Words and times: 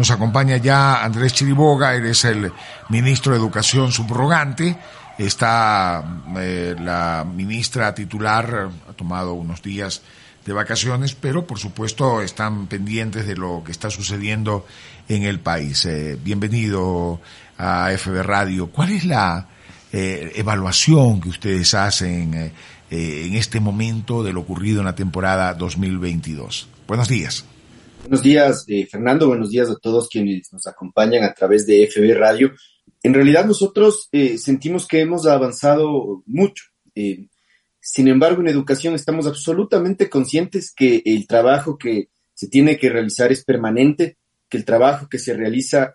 Nos 0.00 0.10
acompaña 0.10 0.56
ya 0.56 1.04
Andrés 1.04 1.34
Chiriboga, 1.34 1.94
él 1.94 2.06
es 2.06 2.24
el 2.24 2.50
ministro 2.88 3.34
de 3.34 3.38
Educación 3.38 3.92
subrogante. 3.92 4.74
Está 5.18 6.22
eh, 6.38 6.74
la 6.80 7.26
ministra 7.30 7.94
titular, 7.94 8.70
ha 8.88 8.92
tomado 8.94 9.34
unos 9.34 9.60
días 9.60 10.00
de 10.46 10.54
vacaciones, 10.54 11.14
pero 11.14 11.46
por 11.46 11.58
supuesto 11.58 12.22
están 12.22 12.66
pendientes 12.66 13.26
de 13.26 13.36
lo 13.36 13.62
que 13.62 13.72
está 13.72 13.90
sucediendo 13.90 14.66
en 15.06 15.24
el 15.24 15.38
país. 15.38 15.84
Eh, 15.84 16.18
bienvenido 16.18 17.20
a 17.58 17.90
FB 17.94 18.22
Radio. 18.22 18.68
¿Cuál 18.68 18.92
es 18.92 19.04
la 19.04 19.48
eh, 19.92 20.32
evaluación 20.36 21.20
que 21.20 21.28
ustedes 21.28 21.74
hacen 21.74 22.54
en 22.88 23.34
este 23.34 23.60
momento 23.60 24.22
de 24.22 24.32
lo 24.32 24.40
ocurrido 24.40 24.80
en 24.80 24.86
la 24.86 24.94
temporada 24.94 25.52
2022? 25.52 26.68
Buenos 26.88 27.06
días. 27.06 27.44
Buenos 28.00 28.22
días, 28.22 28.64
eh, 28.66 28.86
Fernando. 28.86 29.28
Buenos 29.28 29.50
días 29.50 29.68
a 29.70 29.76
todos 29.76 30.08
quienes 30.08 30.52
nos 30.52 30.66
acompañan 30.66 31.22
a 31.22 31.34
través 31.34 31.66
de 31.66 31.86
FB 31.86 32.14
Radio. 32.14 32.52
En 33.02 33.14
realidad 33.14 33.44
nosotros 33.44 34.08
eh, 34.10 34.38
sentimos 34.38 34.88
que 34.88 35.00
hemos 35.00 35.26
avanzado 35.26 36.22
mucho. 36.26 36.64
Eh, 36.94 37.28
sin 37.78 38.08
embargo, 38.08 38.40
en 38.40 38.48
educación 38.48 38.94
estamos 38.94 39.26
absolutamente 39.26 40.08
conscientes 40.08 40.72
que 40.74 41.02
el 41.04 41.26
trabajo 41.26 41.78
que 41.78 42.08
se 42.34 42.48
tiene 42.48 42.78
que 42.78 42.88
realizar 42.88 43.30
es 43.30 43.44
permanente, 43.44 44.16
que 44.48 44.56
el 44.56 44.64
trabajo 44.64 45.08
que 45.08 45.18
se 45.18 45.34
realiza 45.34 45.92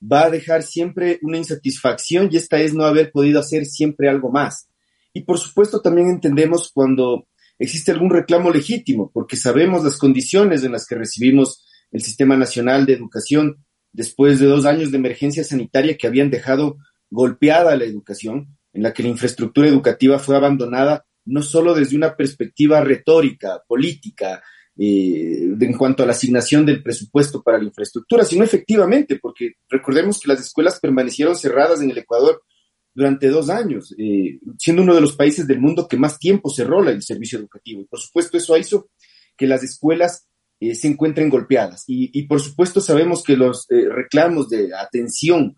va 0.00 0.24
a 0.24 0.30
dejar 0.30 0.62
siempre 0.62 1.18
una 1.22 1.38
insatisfacción 1.38 2.28
y 2.30 2.36
esta 2.36 2.60
es 2.60 2.72
no 2.72 2.84
haber 2.84 3.10
podido 3.10 3.40
hacer 3.40 3.66
siempre 3.66 4.08
algo 4.08 4.30
más. 4.30 4.68
Y 5.12 5.22
por 5.22 5.38
supuesto 5.38 5.80
también 5.80 6.08
entendemos 6.08 6.70
cuando 6.72 7.26
existe 7.58 7.92
algún 7.92 8.10
reclamo 8.10 8.50
legítimo, 8.50 9.10
porque 9.12 9.36
sabemos 9.36 9.84
las 9.84 9.98
condiciones 9.98 10.64
en 10.64 10.72
las 10.72 10.86
que 10.86 10.94
recibimos 10.94 11.64
el 11.90 12.02
Sistema 12.02 12.36
Nacional 12.36 12.86
de 12.86 12.94
Educación 12.94 13.64
después 13.92 14.40
de 14.40 14.46
dos 14.46 14.64
años 14.64 14.90
de 14.90 14.98
emergencia 14.98 15.44
sanitaria 15.44 15.96
que 15.96 16.06
habían 16.06 16.30
dejado 16.30 16.78
golpeada 17.10 17.76
la 17.76 17.84
educación, 17.84 18.56
en 18.72 18.82
la 18.82 18.92
que 18.92 19.02
la 19.02 19.10
infraestructura 19.10 19.68
educativa 19.68 20.18
fue 20.18 20.36
abandonada 20.36 21.04
no 21.24 21.42
solo 21.42 21.74
desde 21.74 21.96
una 21.96 22.16
perspectiva 22.16 22.80
retórica, 22.80 23.62
política, 23.68 24.42
eh, 24.76 25.54
en 25.60 25.76
cuanto 25.76 26.02
a 26.02 26.06
la 26.06 26.12
asignación 26.12 26.64
del 26.64 26.82
presupuesto 26.82 27.42
para 27.42 27.58
la 27.58 27.64
infraestructura, 27.64 28.24
sino 28.24 28.42
efectivamente, 28.42 29.18
porque 29.20 29.52
recordemos 29.68 30.18
que 30.18 30.28
las 30.28 30.40
escuelas 30.40 30.80
permanecieron 30.80 31.36
cerradas 31.36 31.82
en 31.82 31.90
el 31.90 31.98
Ecuador 31.98 32.42
durante 32.94 33.28
dos 33.28 33.48
años, 33.48 33.94
eh, 33.98 34.38
siendo 34.58 34.82
uno 34.82 34.94
de 34.94 35.00
los 35.00 35.16
países 35.16 35.46
del 35.46 35.60
mundo 35.60 35.88
que 35.88 35.96
más 35.96 36.18
tiempo 36.18 36.50
cerró 36.50 36.86
el 36.88 37.02
servicio 37.02 37.38
educativo. 37.38 37.80
Y 37.80 37.86
por 37.86 38.00
supuesto 38.00 38.36
eso 38.36 38.56
hizo 38.56 38.90
que 39.36 39.46
las 39.46 39.62
escuelas 39.62 40.28
eh, 40.60 40.74
se 40.74 40.88
encuentren 40.88 41.30
golpeadas. 41.30 41.84
Y, 41.86 42.22
por 42.26 42.40
supuesto 42.40 42.80
sabemos 42.80 43.22
que 43.22 43.36
los 43.36 43.66
eh, 43.70 43.88
reclamos 43.88 44.48
de 44.48 44.70
atención 44.74 45.56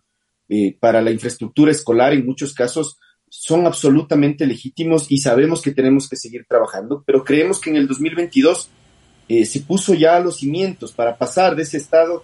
para 0.79 1.01
la 1.01 1.09
infraestructura 1.09 1.71
escolar 1.71 2.13
en 2.13 2.23
muchos 2.23 2.53
casos 2.53 2.99
son 3.27 3.65
absolutamente 3.65 4.45
legítimos 4.45 5.07
y 5.09 5.17
sabemos 5.17 5.63
que 5.63 5.71
tenemos 5.71 6.07
que 6.07 6.17
seguir 6.17 6.45
trabajando, 6.47 7.03
pero 7.03 7.23
creemos 7.23 7.59
que 7.59 7.71
en 7.71 7.77
el 7.77 7.87
2022 7.87 8.69
se 9.27 9.59
puso 9.61 9.95
ya 9.95 10.19
los 10.19 10.37
cimientos 10.37 10.91
para 10.91 11.17
pasar 11.17 11.55
de 11.55 11.63
ese 11.63 11.77
estado 11.77 12.23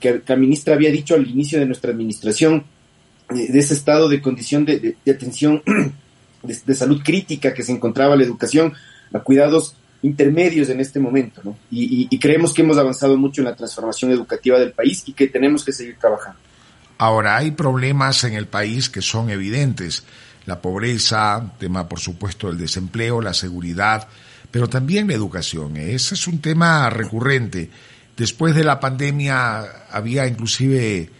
que, 0.00 0.22
la 0.26 0.36
ministra 0.36 0.74
había 0.74 0.90
dicho 0.90 1.14
al 1.14 1.26
inicio 1.26 1.58
de 1.58 1.66
nuestra 1.66 1.90
administración, 1.90 2.56
eh, 2.58 2.77
de 3.30 3.58
ese 3.58 3.74
estado 3.74 4.08
de 4.08 4.22
condición 4.22 4.64
de, 4.64 4.96
atención 5.08 5.62
de, 6.42 6.74
salud 6.74 7.02
crítica 7.04 7.52
que 7.52 7.62
se 7.62 7.72
encontraba 7.72 8.16
la 8.16 8.24
educación 8.24 8.72
a 9.12 9.20
cuidados 9.20 9.76
intermedios 10.02 10.68
en 10.68 10.80
este 10.80 11.00
momento, 11.00 11.40
¿no? 11.44 11.56
Y, 11.70 12.16
creemos 12.18 12.54
que 12.54 12.62
hemos 12.62 12.78
avanzado 12.78 13.16
mucho 13.16 13.40
en 13.40 13.46
la 13.46 13.56
transformación 13.56 14.12
educativa 14.12 14.58
del 14.58 14.72
país 14.72 15.02
y 15.06 15.12
que 15.12 15.26
tenemos 15.26 15.64
que 15.64 15.72
seguir 15.72 15.96
trabajando. 15.98 16.38
Ahora, 16.98 17.36
hay 17.36 17.50
problemas 17.52 18.24
en 18.24 18.34
el 18.34 18.46
país 18.46 18.88
que 18.88 19.02
son 19.02 19.30
evidentes. 19.30 20.04
La 20.46 20.60
pobreza, 20.60 21.52
tema 21.58 21.88
por 21.88 22.00
supuesto 22.00 22.48
del 22.48 22.58
desempleo, 22.58 23.20
la 23.20 23.34
seguridad, 23.34 24.08
pero 24.50 24.68
también 24.68 25.08
la 25.08 25.14
educación. 25.14 25.76
Ese 25.76 26.14
es 26.14 26.26
un 26.26 26.40
tema 26.40 26.88
recurrente. 26.90 27.70
Después 28.16 28.54
de 28.54 28.64
la 28.64 28.80
pandemia 28.80 29.60
había 29.90 30.26
inclusive 30.26 31.10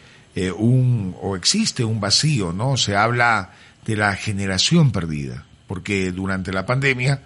eh, 0.41 0.53
un, 0.53 1.17
o 1.21 1.35
existe 1.35 1.83
un 1.83 1.99
vacío, 1.99 2.53
¿no? 2.53 2.77
Se 2.77 2.95
habla 2.95 3.51
de 3.85 3.97
la 3.97 4.15
generación 4.15 4.93
perdida, 4.93 5.45
porque 5.67 6.13
durante 6.13 6.53
la 6.53 6.65
pandemia 6.65 7.23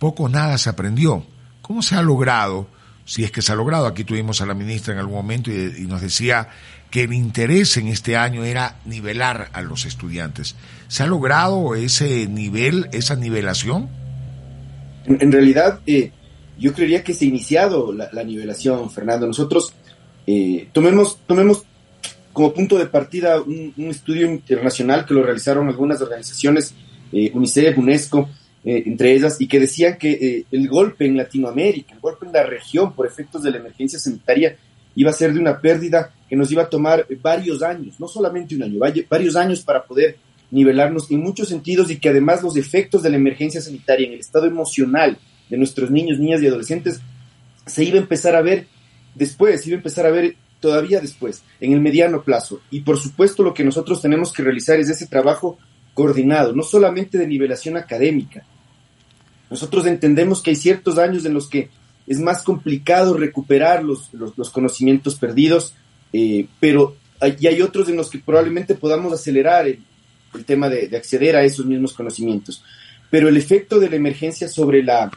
poco 0.00 0.28
nada 0.28 0.58
se 0.58 0.68
aprendió. 0.68 1.24
¿Cómo 1.62 1.80
se 1.80 1.94
ha 1.94 2.02
logrado? 2.02 2.66
Si 3.04 3.22
es 3.22 3.30
que 3.30 3.40
se 3.40 3.52
ha 3.52 3.54
logrado, 3.54 3.86
aquí 3.86 4.02
tuvimos 4.02 4.40
a 4.40 4.46
la 4.46 4.54
ministra 4.54 4.92
en 4.92 4.98
algún 4.98 5.14
momento 5.14 5.52
y, 5.52 5.86
nos 5.86 6.00
decía 6.00 6.48
que 6.90 7.04
el 7.04 7.12
interés 7.12 7.76
en 7.76 7.86
este 7.86 8.16
año 8.16 8.44
era 8.44 8.80
nivelar 8.84 9.48
a 9.52 9.62
los 9.62 9.84
estudiantes. 9.84 10.56
¿Se 10.88 11.04
ha 11.04 11.06
logrado 11.06 11.76
ese 11.76 12.26
nivel, 12.26 12.88
esa 12.90 13.14
nivelación? 13.14 13.88
En, 15.04 15.30
realidad, 15.30 15.78
eh, 15.86 16.10
yo 16.58 16.72
creería 16.72 17.04
que 17.04 17.14
se 17.14 17.26
ha 17.26 17.28
iniciado 17.28 17.92
la, 17.92 18.24
nivelación, 18.24 18.90
Fernando. 18.90 19.24
Nosotros 19.24 19.72
eh, 20.26 20.68
tomemos, 20.72 21.20
tomemos 21.28 21.64
como 22.36 22.52
punto 22.52 22.76
de 22.76 22.84
partida 22.84 23.40
un, 23.40 23.72
estudio 23.88 24.30
internacional 24.30 25.06
que 25.06 25.14
lo 25.14 25.22
realizaron 25.22 25.68
algunas 25.68 26.02
organizaciones, 26.02 26.74
eh, 27.10 27.30
UNICEF, 27.32 27.78
UNESCO, 27.78 28.28
eh, 28.62 28.82
entre 28.84 29.14
ellas, 29.14 29.40
y 29.40 29.48
que 29.48 29.58
decían 29.58 29.96
que 29.96 30.12
eh, 30.12 30.44
el 30.52 30.68
golpe 30.68 31.06
en 31.06 31.16
Latinoamérica, 31.16 31.94
el 31.94 32.00
golpe 32.00 32.26
en 32.26 32.32
la 32.34 32.42
región 32.42 32.92
por 32.92 33.06
efectos 33.06 33.42
de 33.42 33.52
la 33.52 33.56
emergencia 33.56 33.98
sanitaria, 33.98 34.54
iba 34.96 35.08
a 35.08 35.14
ser 35.14 35.32
de 35.32 35.40
una 35.40 35.58
pérdida 35.58 36.12
que 36.28 36.36
nos 36.36 36.52
iba 36.52 36.64
a 36.64 36.68
tomar 36.68 37.06
varios 37.22 37.62
años, 37.62 37.98
no 37.98 38.06
solamente 38.06 38.54
un 38.54 38.64
año, 38.64 38.80
varios 39.08 39.34
años 39.34 39.62
para 39.62 39.82
poder 39.82 40.18
nivelarnos 40.50 41.10
en 41.10 41.20
muchos 41.20 41.48
sentidos 41.48 41.90
y 41.90 41.98
que 41.98 42.10
además 42.10 42.42
los 42.42 42.58
efectos 42.58 43.02
de 43.02 43.08
la 43.08 43.16
emergencia 43.16 43.62
sanitaria 43.62 44.08
en 44.08 44.12
el 44.12 44.20
estado 44.20 44.44
emocional 44.44 45.16
de 45.48 45.56
nuestros 45.56 45.90
niños, 45.90 46.18
niñas 46.18 46.42
y 46.42 46.48
adolescentes 46.48 47.00
se 47.64 47.82
iba 47.82 47.96
a 47.96 48.02
empezar 48.02 48.36
a 48.36 48.42
ver 48.42 48.66
después, 49.14 49.62
se 49.62 49.70
iba 49.70 49.76
a 49.76 49.78
empezar 49.78 50.04
a 50.04 50.10
ver 50.10 50.36
todavía 50.60 51.00
después, 51.00 51.42
en 51.60 51.72
el 51.72 51.80
mediano 51.80 52.22
plazo. 52.22 52.60
Y 52.70 52.80
por 52.80 52.98
supuesto 52.98 53.42
lo 53.42 53.54
que 53.54 53.64
nosotros 53.64 54.02
tenemos 54.02 54.32
que 54.32 54.42
realizar 54.42 54.78
es 54.78 54.88
ese 54.88 55.06
trabajo 55.06 55.58
coordinado, 55.94 56.52
no 56.52 56.62
solamente 56.62 57.18
de 57.18 57.26
nivelación 57.26 57.76
académica. 57.76 58.44
Nosotros 59.50 59.86
entendemos 59.86 60.42
que 60.42 60.50
hay 60.50 60.56
ciertos 60.56 60.98
años 60.98 61.24
en 61.24 61.34
los 61.34 61.48
que 61.48 61.70
es 62.06 62.20
más 62.20 62.42
complicado 62.42 63.16
recuperar 63.16 63.82
los, 63.82 64.10
los, 64.12 64.50
conocimientos 64.50 65.16
perdidos, 65.16 65.74
eh, 66.12 66.46
pero 66.60 66.96
hay, 67.20 67.36
y 67.40 67.46
hay 67.46 67.62
otros 67.62 67.88
en 67.88 67.96
los 67.96 68.10
que 68.10 68.18
probablemente 68.18 68.74
podamos 68.74 69.12
acelerar 69.12 69.66
el, 69.66 69.82
tema 70.44 70.68
de, 70.68 70.94
acceder 70.96 71.34
a 71.34 71.44
esos 71.44 71.64
mismos 71.66 71.94
conocimientos. 71.94 72.62
Pero 73.10 73.28
el 73.28 73.36
efecto 73.36 73.80
de 73.80 73.88
la 73.88 73.96
emergencia 73.96 74.48
sobre 74.48 74.82
la, 74.82 75.10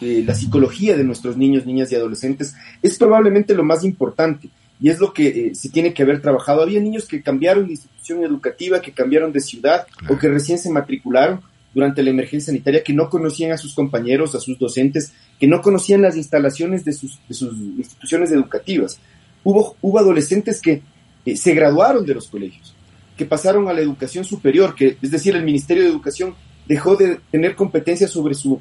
eh, 0.00 0.22
la 0.26 0.34
psicología 0.34 0.96
de 0.96 1.04
nuestros 1.04 1.36
niños, 1.36 1.66
niñas 1.66 1.90
y 1.90 1.96
adolescentes 1.96 2.54
es 2.82 2.96
probablemente 2.98 3.54
lo 3.54 3.64
más 3.64 3.84
importante 3.84 4.48
y 4.80 4.90
es 4.90 5.00
lo 5.00 5.12
que 5.12 5.28
eh, 5.28 5.54
se 5.54 5.70
tiene 5.70 5.92
que 5.92 6.02
haber 6.02 6.22
trabajado. 6.22 6.62
Había 6.62 6.80
niños 6.80 7.06
que 7.06 7.22
cambiaron 7.22 7.66
de 7.66 7.72
institución 7.72 8.22
educativa, 8.22 8.80
que 8.80 8.92
cambiaron 8.92 9.32
de 9.32 9.40
ciudad 9.40 9.86
o 10.08 10.16
que 10.16 10.28
recién 10.28 10.58
se 10.58 10.70
matricularon 10.70 11.40
durante 11.74 12.02
la 12.02 12.10
emergencia 12.10 12.52
sanitaria, 12.52 12.82
que 12.82 12.92
no 12.92 13.10
conocían 13.10 13.52
a 13.52 13.58
sus 13.58 13.74
compañeros, 13.74 14.34
a 14.34 14.40
sus 14.40 14.58
docentes, 14.58 15.12
que 15.38 15.46
no 15.46 15.60
conocían 15.60 16.02
las 16.02 16.16
instalaciones 16.16 16.84
de 16.84 16.92
sus, 16.92 17.18
instituciones 17.28 18.30
educativas. 18.30 19.00
Hubo, 19.44 19.76
hubo 19.80 19.98
adolescentes 19.98 20.60
que 20.60 20.82
eh, 21.24 21.36
se 21.36 21.54
graduaron 21.54 22.06
de 22.06 22.14
los 22.14 22.28
colegios, 22.28 22.74
que 23.16 23.26
pasaron 23.26 23.68
a 23.68 23.72
la 23.72 23.80
educación 23.80 24.24
superior, 24.24 24.74
que 24.74 24.96
es 25.02 25.10
decir, 25.10 25.34
el 25.34 25.44
Ministerio 25.44 25.82
de 25.82 25.90
Educación 25.90 26.34
dejó 26.66 26.96
de 26.96 27.18
tener 27.30 27.54
competencia 27.54 28.06
sobre 28.08 28.34
su 28.34 28.60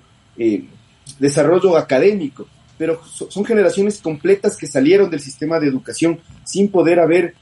desarrollo 1.20 1.78
académico, 1.78 2.48
pero 2.78 3.02
son 3.06 3.46
generaciones 3.46 4.00
completas 4.00 4.56
que 4.56 4.68
salieron 4.68 5.10
del 5.10 5.20
sistema 5.20 5.60
de 5.60 5.68
educación 5.68 6.20
sin 6.44 6.70
poder 6.70 7.00
haber 7.00 7.34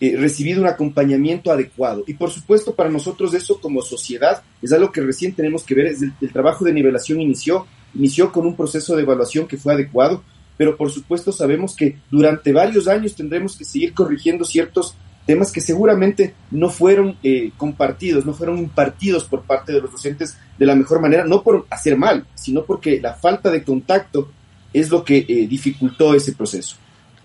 eh, 0.00 0.16
recibido 0.16 0.62
un 0.62 0.66
acompañamiento 0.66 1.52
adecuado. 1.52 2.04
Y 2.06 2.14
por 2.14 2.30
supuesto, 2.30 2.74
para 2.74 2.88
nosotros 2.88 3.34
eso 3.34 3.60
como 3.60 3.82
sociedad 3.82 4.42
es 4.62 4.72
algo 4.72 4.90
que 4.90 5.02
recién 5.02 5.34
tenemos 5.34 5.62
que 5.62 5.74
ver. 5.74 5.94
el, 6.20 6.32
trabajo 6.32 6.64
de 6.64 6.72
nivelación 6.72 7.20
inició, 7.20 7.66
inició 7.94 8.32
con 8.32 8.46
un 8.46 8.56
proceso 8.56 8.96
de 8.96 9.02
evaluación 9.02 9.46
que 9.46 9.58
fue 9.58 9.74
adecuado, 9.74 10.22
pero 10.56 10.76
por 10.76 10.90
supuesto 10.90 11.32
sabemos 11.32 11.76
que 11.76 11.98
durante 12.10 12.52
varios 12.52 12.88
años 12.88 13.14
tendremos 13.14 13.56
que 13.56 13.64
seguir 13.64 13.92
corrigiendo 13.92 14.44
ciertos 14.44 14.96
temas 15.30 15.52
que 15.52 15.60
seguramente 15.60 16.34
no 16.50 16.70
fueron 16.70 17.16
eh, 17.22 17.52
compartidos, 17.56 18.26
no 18.26 18.34
fueron 18.34 18.58
impartidos 18.58 19.22
por 19.22 19.42
parte 19.42 19.72
de 19.72 19.80
los 19.80 19.92
docentes 19.92 20.36
de 20.58 20.66
la 20.66 20.74
mejor 20.74 21.00
manera, 21.00 21.24
no 21.24 21.44
por 21.44 21.68
hacer 21.70 21.96
mal, 21.96 22.26
sino 22.34 22.64
porque 22.64 23.00
la 23.00 23.14
falta 23.14 23.48
de 23.48 23.62
contacto 23.62 24.32
es 24.72 24.90
lo 24.90 25.04
que 25.04 25.18
eh, 25.18 25.46
dificultó 25.46 26.14
ese 26.14 26.32
proceso. 26.32 26.74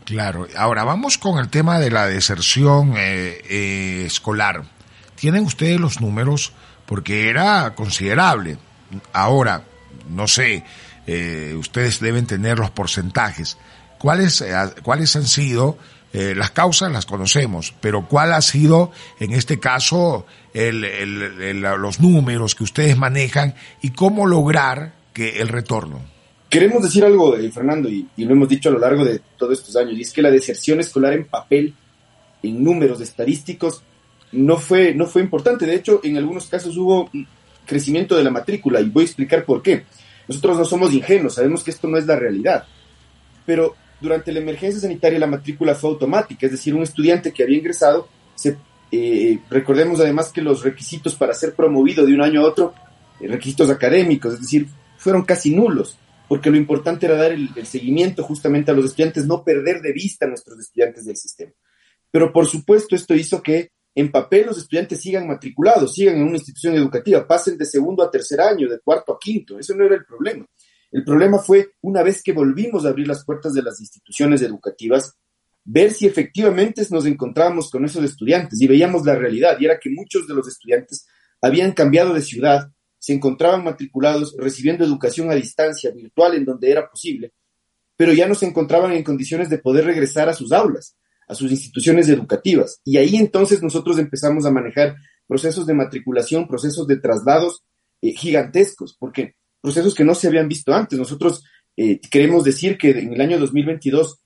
Claro, 0.03 0.45
ahora 0.55 0.83
vamos 0.83 1.17
con 1.17 1.39
el 1.39 1.49
tema 1.49 1.79
de 1.79 1.89
la 1.89 2.05
deserción 2.05 2.93
eh, 2.95 4.03
escolar. 4.05 4.65
¿Tienen 5.15 5.43
ustedes 5.43 5.79
los 5.79 5.99
números? 5.99 6.53
Porque 6.85 7.31
era 7.31 7.73
considerable. 7.73 8.59
Ahora, 9.13 9.63
no 10.11 10.27
sé, 10.27 10.63
ustedes 11.57 11.99
deben 11.99 12.27
tener 12.27 12.59
los 12.59 12.69
porcentajes. 12.69 13.57
¿Cuáles, 13.97 14.45
¿Cuáles 14.83 15.15
han 15.15 15.25
sido 15.25 15.79
eh, 16.13 16.33
las 16.35 16.51
causas 16.51 16.91
las 16.91 17.05
conocemos, 17.05 17.73
pero 17.81 18.07
¿cuál 18.07 18.33
ha 18.33 18.41
sido, 18.41 18.91
en 19.19 19.33
este 19.33 19.59
caso, 19.59 20.25
los 20.53 21.99
números 21.99 22.55
que 22.55 22.63
ustedes 22.63 22.97
manejan 22.97 23.55
y 23.81 23.89
cómo 23.89 24.25
lograr 24.25 24.93
que 25.13 25.41
el 25.41 25.49
retorno? 25.49 26.15
Queremos 26.49 26.83
decir 26.83 27.03
algo, 27.03 27.35
eh, 27.35 27.51
Fernando, 27.51 27.89
y, 27.89 28.07
lo 28.17 28.31
hemos 28.31 28.47
dicho 28.47 28.69
a 28.69 28.71
lo 28.71 28.79
largo 28.79 29.03
de 29.03 29.19
todos 29.37 29.59
estos 29.59 29.75
años, 29.75 29.97
y 29.97 30.03
es 30.03 30.13
que 30.13 30.21
la 30.21 30.31
deserción 30.31 30.79
escolar 30.79 31.11
en 31.13 31.25
papel, 31.25 31.73
en 32.43 32.63
números 32.63 33.01
estadísticos, 33.01 33.83
no 34.31 34.57
fue, 34.57 34.93
no 34.93 35.07
fue 35.07 35.21
importante. 35.21 35.65
De 35.65 35.75
hecho, 35.75 35.99
en 36.03 36.15
algunos 36.17 36.45
casos 36.47 36.77
hubo 36.77 37.09
crecimiento 37.65 38.15
de 38.15 38.23
la 38.23 38.31
matrícula, 38.31 38.79
y 38.79 38.89
voy 38.89 39.03
a 39.03 39.07
explicar 39.07 39.43
por 39.43 39.61
qué. 39.61 39.83
Nosotros 40.29 40.57
no 40.57 40.63
somos 40.63 40.93
ingenuos, 40.93 41.35
sabemos 41.35 41.63
que 41.63 41.71
esto 41.71 41.87
no 41.87 41.97
es 41.97 42.05
la 42.05 42.15
realidad. 42.15 42.65
Pero 43.45 43.75
durante 44.05 44.31
la 44.31 44.39
emergencia 44.39 44.79
sanitaria 44.79 45.19
la 45.19 45.27
matrícula 45.27 45.75
fue 45.75 45.89
automática, 45.89 46.45
es 46.45 46.51
decir, 46.51 46.73
un 46.73 46.83
estudiante 46.83 47.33
que 47.33 47.43
había 47.43 47.57
ingresado, 47.57 48.07
se, 48.35 48.57
eh, 48.91 49.39
recordemos 49.49 49.99
además 49.99 50.31
que 50.31 50.41
los 50.41 50.63
requisitos 50.63 51.15
para 51.15 51.33
ser 51.33 51.53
promovido 51.53 52.05
de 52.05 52.13
un 52.13 52.21
año 52.21 52.41
a 52.41 52.45
otro, 52.45 52.73
eh, 53.19 53.27
requisitos 53.27 53.69
académicos, 53.69 54.35
es 54.35 54.41
decir, 54.41 54.67
fueron 54.97 55.23
casi 55.25 55.53
nulos, 55.53 55.97
porque 56.27 56.49
lo 56.49 56.57
importante 56.57 57.05
era 57.05 57.15
dar 57.15 57.31
el, 57.31 57.49
seguimiento 57.65 58.23
justamente 58.23 58.71
a 58.71 58.73
los 58.73 58.85
estudiantes, 58.85 59.25
no 59.25 59.43
perder 59.43 59.81
de 59.81 59.91
vista 59.91 60.25
a 60.25 60.29
nuestros 60.29 60.59
estudiantes 60.59 61.05
del 61.05 61.17
sistema. 61.17 61.51
Pero 62.11 62.31
por 62.31 62.45
supuesto 62.47 62.95
esto 62.95 63.13
hizo 63.13 63.41
que 63.41 63.71
en 63.93 64.11
papel 64.11 64.47
los 64.47 64.57
estudiantes 64.57 65.01
sigan 65.01 65.27
matriculados, 65.27 65.93
sigan 65.93 66.17
en 66.17 66.23
una 66.23 66.37
institución 66.37 66.75
educativa, 66.75 67.27
pasen 67.27 67.57
de 67.57 67.65
segundo 67.65 68.03
a 68.03 68.11
tercer 68.11 68.41
año, 68.41 68.69
de 68.69 68.79
cuarto 68.79 69.13
a 69.13 69.19
quinto, 69.19 69.57
eso 69.57 69.73
no 69.73 69.85
era 69.85 69.95
el 69.95 70.05
problema. 70.05 70.45
El 70.95 71.03
problema 71.03 71.39
fue, 71.39 71.73
una 71.81 72.03
vez 72.03 72.23
que 72.23 72.31
volvimos 72.31 72.85
a 72.85 72.87
abrir 72.87 73.05
las 73.05 73.25
puertas 73.25 73.53
de 73.53 73.61
las 73.61 73.81
instituciones 73.81 74.41
educativas, 74.41 75.17
ver 75.65 75.91
si 75.91 76.07
efectivamente 76.07 76.87
nos 76.89 77.05
encontrábamos 77.05 77.69
con 77.69 77.83
esos 77.83 78.01
estudiantes 78.05 78.61
y 78.61 78.65
veíamos 78.65 79.05
la 79.05 79.13
realidad, 79.13 79.57
y 79.59 79.65
era 79.65 79.77
que 79.77 79.89
muchos 79.89 80.25
de 80.25 80.33
los 80.33 80.47
estudiantes 80.47 81.05
habían 81.41 81.73
cambiado 81.73 82.13
de 82.13 82.21
ciudad, 82.21 82.71
se 82.97 83.11
encontraban 83.11 83.65
matriculados, 83.65 84.37
recibiendo 84.39 84.85
educación 84.85 85.29
a 85.29 85.35
distancia, 85.35 85.91
virtual, 85.91 86.35
en 86.35 86.45
donde 86.45 86.71
era 86.71 86.89
posible, 86.89 87.33
pero 87.97 88.13
ya 88.13 88.25
no 88.25 88.33
se 88.33 88.45
encontraban 88.45 88.93
en 88.93 89.03
condiciones 89.03 89.49
de 89.49 89.57
poder 89.57 89.83
regresar 89.83 90.29
a 90.29 90.33
sus 90.33 90.53
aulas, 90.53 90.95
a 91.27 91.35
sus 91.35 91.51
instituciones 91.51 92.07
educativas. 92.07 92.79
Y 92.85 92.95
ahí 92.95 93.17
entonces 93.17 93.61
nosotros 93.61 93.99
empezamos 93.99 94.45
a 94.45 94.51
manejar 94.51 94.95
procesos 95.27 95.67
de 95.67 95.73
matriculación, 95.73 96.47
procesos 96.47 96.87
de 96.87 96.95
traslados 96.95 97.65
eh, 98.01 98.13
gigantescos, 98.13 98.95
porque 98.97 99.35
procesos 99.65 99.95
que 99.95 100.03
no 100.03 100.13
se 100.13 100.27
habían 100.27 100.47
visto 100.47 100.71
antes. 100.71 100.99
Nosotros 100.99 101.43
eh, 101.75 101.99
queremos 102.11 102.43
decir 102.43 102.77
que 102.77 102.91
en 102.91 103.13
el 103.13 103.19
año 103.19 103.39
2022 103.39 104.19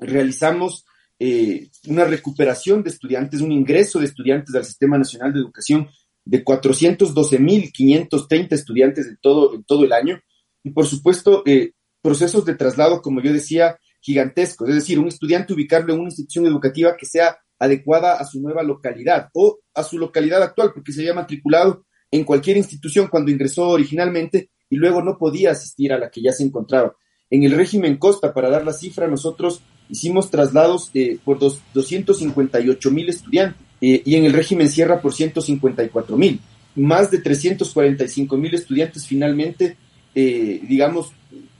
realizamos 0.00 0.84
eh, 1.20 1.68
una 1.86 2.06
recuperación 2.06 2.82
de 2.82 2.90
estudiantes, 2.90 3.40
un 3.40 3.52
ingreso 3.52 4.00
de 4.00 4.06
estudiantes 4.06 4.52
al 4.52 4.64
Sistema 4.64 4.98
Nacional 4.98 5.32
de 5.32 5.38
Educación 5.38 5.88
de 6.24 6.44
412.530 6.44 8.48
estudiantes 8.50 9.06
en 9.06 9.16
todo, 9.22 9.54
en 9.54 9.62
todo 9.62 9.84
el 9.84 9.92
año. 9.92 10.20
Y 10.64 10.70
por 10.70 10.86
supuesto, 10.86 11.44
eh, 11.46 11.70
procesos 12.02 12.44
de 12.44 12.56
traslado, 12.56 13.00
como 13.00 13.22
yo 13.22 13.32
decía, 13.32 13.78
gigantescos. 14.00 14.70
Es 14.70 14.74
decir, 14.74 14.98
un 14.98 15.06
estudiante 15.06 15.52
ubicarlo 15.52 15.94
en 15.94 16.00
una 16.00 16.08
institución 16.08 16.46
educativa 16.46 16.96
que 16.96 17.06
sea 17.06 17.38
adecuada 17.60 18.16
a 18.16 18.24
su 18.24 18.40
nueva 18.40 18.64
localidad 18.64 19.28
o 19.34 19.60
a 19.72 19.84
su 19.84 19.98
localidad 19.98 20.42
actual, 20.42 20.72
porque 20.74 20.90
se 20.90 21.02
había 21.02 21.14
matriculado 21.14 21.86
en 22.10 22.24
cualquier 22.24 22.56
institución 22.56 23.06
cuando 23.06 23.30
ingresó 23.30 23.68
originalmente 23.68 24.50
y 24.70 24.76
luego 24.76 25.02
no 25.02 25.18
podía 25.18 25.50
asistir 25.50 25.92
a 25.92 25.98
la 25.98 26.10
que 26.10 26.22
ya 26.22 26.32
se 26.32 26.44
encontraba. 26.44 26.96
En 27.28 27.42
el 27.42 27.52
régimen 27.52 27.96
Costa, 27.96 28.32
para 28.32 28.48
dar 28.48 28.64
la 28.64 28.72
cifra, 28.72 29.08
nosotros 29.08 29.60
hicimos 29.90 30.30
traslados 30.30 30.90
eh, 30.94 31.18
por 31.24 31.38
dos, 31.38 31.60
258 31.74 32.90
mil 32.90 33.08
estudiantes 33.08 33.60
eh, 33.80 34.02
y 34.04 34.14
en 34.14 34.24
el 34.24 34.32
régimen 34.32 34.68
Sierra 34.68 35.00
por 35.00 35.12
154 35.12 36.16
mil. 36.16 36.40
Más 36.76 37.10
de 37.10 37.18
345 37.18 38.36
mil 38.36 38.54
estudiantes 38.54 39.06
finalmente, 39.06 39.76
eh, 40.14 40.60
digamos, 40.68 41.12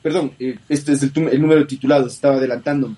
perdón, 0.02 0.32
este 0.68 0.92
es 0.92 1.02
el, 1.02 1.12
el, 1.30 1.40
número 1.40 1.66
titulado, 1.66 2.06
estaba 2.06 2.36
adelantando, 2.36 2.96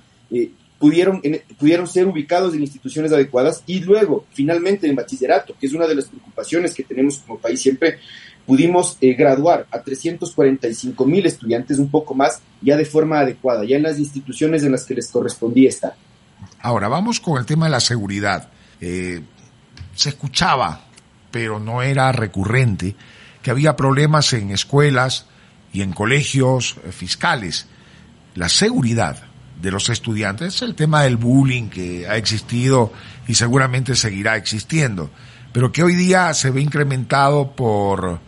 pudieron, 0.78 1.22
pudieron 1.58 1.86
ser 1.86 2.06
ubicados 2.06 2.54
en 2.54 2.60
instituciones 2.60 3.12
adecuadas 3.12 3.62
y 3.66 3.80
luego, 3.80 4.26
finalmente, 4.32 4.88
en 4.88 4.96
bachillerato, 4.96 5.54
que 5.58 5.66
es 5.66 5.72
una 5.72 5.86
de 5.86 5.94
las 5.94 6.06
preocupaciones 6.06 6.74
que 6.74 6.82
tenemos 6.82 7.18
como 7.18 7.38
país 7.38 7.60
siempre, 7.60 7.98
pudimos 8.46 8.96
eh, 9.00 9.14
graduar 9.14 9.66
a 9.70 9.82
345 9.82 11.04
mil 11.06 11.26
estudiantes, 11.26 11.78
un 11.78 11.90
poco 11.90 12.14
más, 12.14 12.40
ya 12.60 12.76
de 12.76 12.84
forma 12.84 13.20
adecuada, 13.20 13.64
ya 13.64 13.76
en 13.76 13.82
las 13.82 13.98
instituciones 13.98 14.62
en 14.62 14.72
las 14.72 14.84
que 14.84 14.94
les 14.94 15.08
correspondía 15.10 15.68
estar. 15.68 15.94
Ahora, 16.60 16.88
vamos 16.88 17.20
con 17.20 17.38
el 17.38 17.46
tema 17.46 17.66
de 17.66 17.72
la 17.72 17.80
seguridad. 17.80 18.48
Eh, 18.80 19.20
se 19.94 20.10
escuchaba, 20.10 20.86
pero 21.30 21.60
no 21.60 21.82
era 21.82 22.12
recurrente, 22.12 22.94
que 23.42 23.50
había 23.50 23.76
problemas 23.76 24.32
en 24.32 24.50
escuelas 24.50 25.26
y 25.72 25.82
en 25.82 25.92
colegios 25.92 26.76
eh, 26.84 26.92
fiscales. 26.92 27.66
La 28.34 28.48
seguridad 28.48 29.22
de 29.60 29.70
los 29.70 29.88
estudiantes 29.88 30.56
es 30.56 30.62
el 30.62 30.74
tema 30.74 31.02
del 31.02 31.16
bullying 31.16 31.68
que 31.68 32.08
ha 32.08 32.16
existido 32.16 32.92
y 33.28 33.34
seguramente 33.34 33.94
seguirá 33.94 34.36
existiendo, 34.36 35.10
pero 35.52 35.70
que 35.70 35.82
hoy 35.82 35.94
día 35.94 36.34
se 36.34 36.50
ve 36.50 36.60
incrementado 36.60 37.52
por 37.52 38.20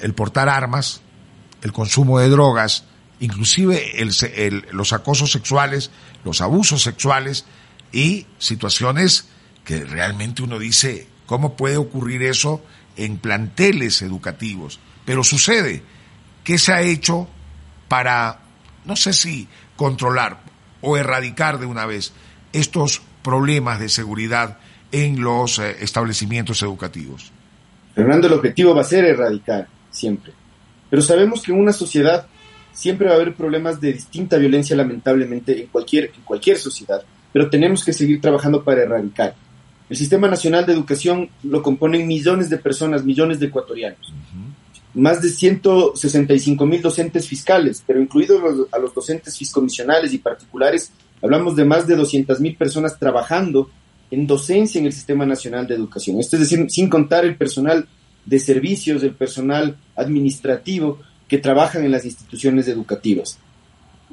el 0.00 0.14
portar 0.14 0.48
armas, 0.48 1.00
el 1.62 1.72
consumo 1.72 2.18
de 2.18 2.28
drogas, 2.28 2.84
inclusive 3.20 4.00
el, 4.00 4.66
los 4.70 4.92
acosos 4.92 5.32
sexuales, 5.32 5.90
los 6.24 6.40
abusos 6.40 6.82
sexuales 6.82 7.44
y 7.92 8.26
situaciones 8.38 9.28
que 9.64 9.84
realmente 9.84 10.42
uno 10.42 10.58
dice, 10.58 11.08
¿cómo 11.26 11.56
puede 11.56 11.76
ocurrir 11.76 12.22
eso 12.22 12.62
en 12.96 13.18
planteles 13.18 14.02
educativos? 14.02 14.78
Pero 15.04 15.24
sucede. 15.24 15.82
¿Qué 16.42 16.58
se 16.58 16.72
ha 16.72 16.82
hecho 16.82 17.28
para, 17.88 18.40
no 18.84 18.96
sé 18.96 19.14
si 19.14 19.48
controlar 19.76 20.40
o 20.82 20.96
erradicar 20.98 21.58
de 21.58 21.66
una 21.66 21.86
vez 21.86 22.12
estos 22.52 23.00
problemas 23.22 23.80
de 23.80 23.88
seguridad 23.88 24.58
en 24.92 25.22
los 25.22 25.58
eh, 25.58 25.78
establecimientos 25.80 26.62
educativos? 26.62 27.32
Fernando, 27.94 28.26
el 28.26 28.34
objetivo 28.34 28.74
va 28.74 28.82
a 28.82 28.84
ser 28.84 29.06
erradicar 29.06 29.68
siempre. 29.94 30.32
Pero 30.90 31.02
sabemos 31.02 31.42
que 31.42 31.52
en 31.52 31.60
una 31.60 31.72
sociedad 31.72 32.26
siempre 32.72 33.06
va 33.06 33.12
a 33.12 33.16
haber 33.16 33.34
problemas 33.34 33.80
de 33.80 33.92
distinta 33.92 34.36
violencia, 34.36 34.76
lamentablemente, 34.76 35.60
en 35.60 35.68
cualquier, 35.68 36.06
en 36.06 36.22
cualquier 36.24 36.58
sociedad, 36.58 37.02
pero 37.32 37.48
tenemos 37.48 37.84
que 37.84 37.92
seguir 37.92 38.20
trabajando 38.20 38.62
para 38.62 38.82
erradicar. 38.82 39.34
El 39.88 39.96
Sistema 39.96 40.28
Nacional 40.28 40.66
de 40.66 40.72
Educación 40.72 41.28
lo 41.42 41.62
componen 41.62 42.06
millones 42.06 42.50
de 42.50 42.58
personas, 42.58 43.04
millones 43.04 43.38
de 43.38 43.46
ecuatorianos. 43.46 44.12
Más 44.94 45.20
de 45.20 45.28
165 45.28 46.66
mil 46.66 46.80
docentes 46.80 47.28
fiscales, 47.28 47.82
pero 47.86 48.00
incluidos 48.00 48.68
a 48.70 48.78
los 48.78 48.94
docentes 48.94 49.36
fiscomisionales 49.36 50.12
y 50.12 50.18
particulares, 50.18 50.92
hablamos 51.22 51.56
de 51.56 51.64
más 51.64 51.86
de 51.86 51.96
200 51.96 52.40
mil 52.40 52.56
personas 52.56 52.98
trabajando 52.98 53.70
en 54.10 54.26
docencia 54.26 54.78
en 54.78 54.86
el 54.86 54.92
Sistema 54.92 55.26
Nacional 55.26 55.66
de 55.66 55.74
Educación. 55.74 56.18
Esto 56.20 56.36
es 56.36 56.48
decir, 56.48 56.64
sin 56.70 56.88
contar 56.88 57.24
el 57.24 57.36
personal 57.36 57.86
de 58.26 58.38
servicios 58.38 59.02
del 59.02 59.12
personal 59.12 59.76
administrativo 59.96 60.98
que 61.28 61.38
trabajan 61.38 61.84
en 61.84 61.90
las 61.90 62.04
instituciones 62.04 62.68
educativas. 62.68 63.38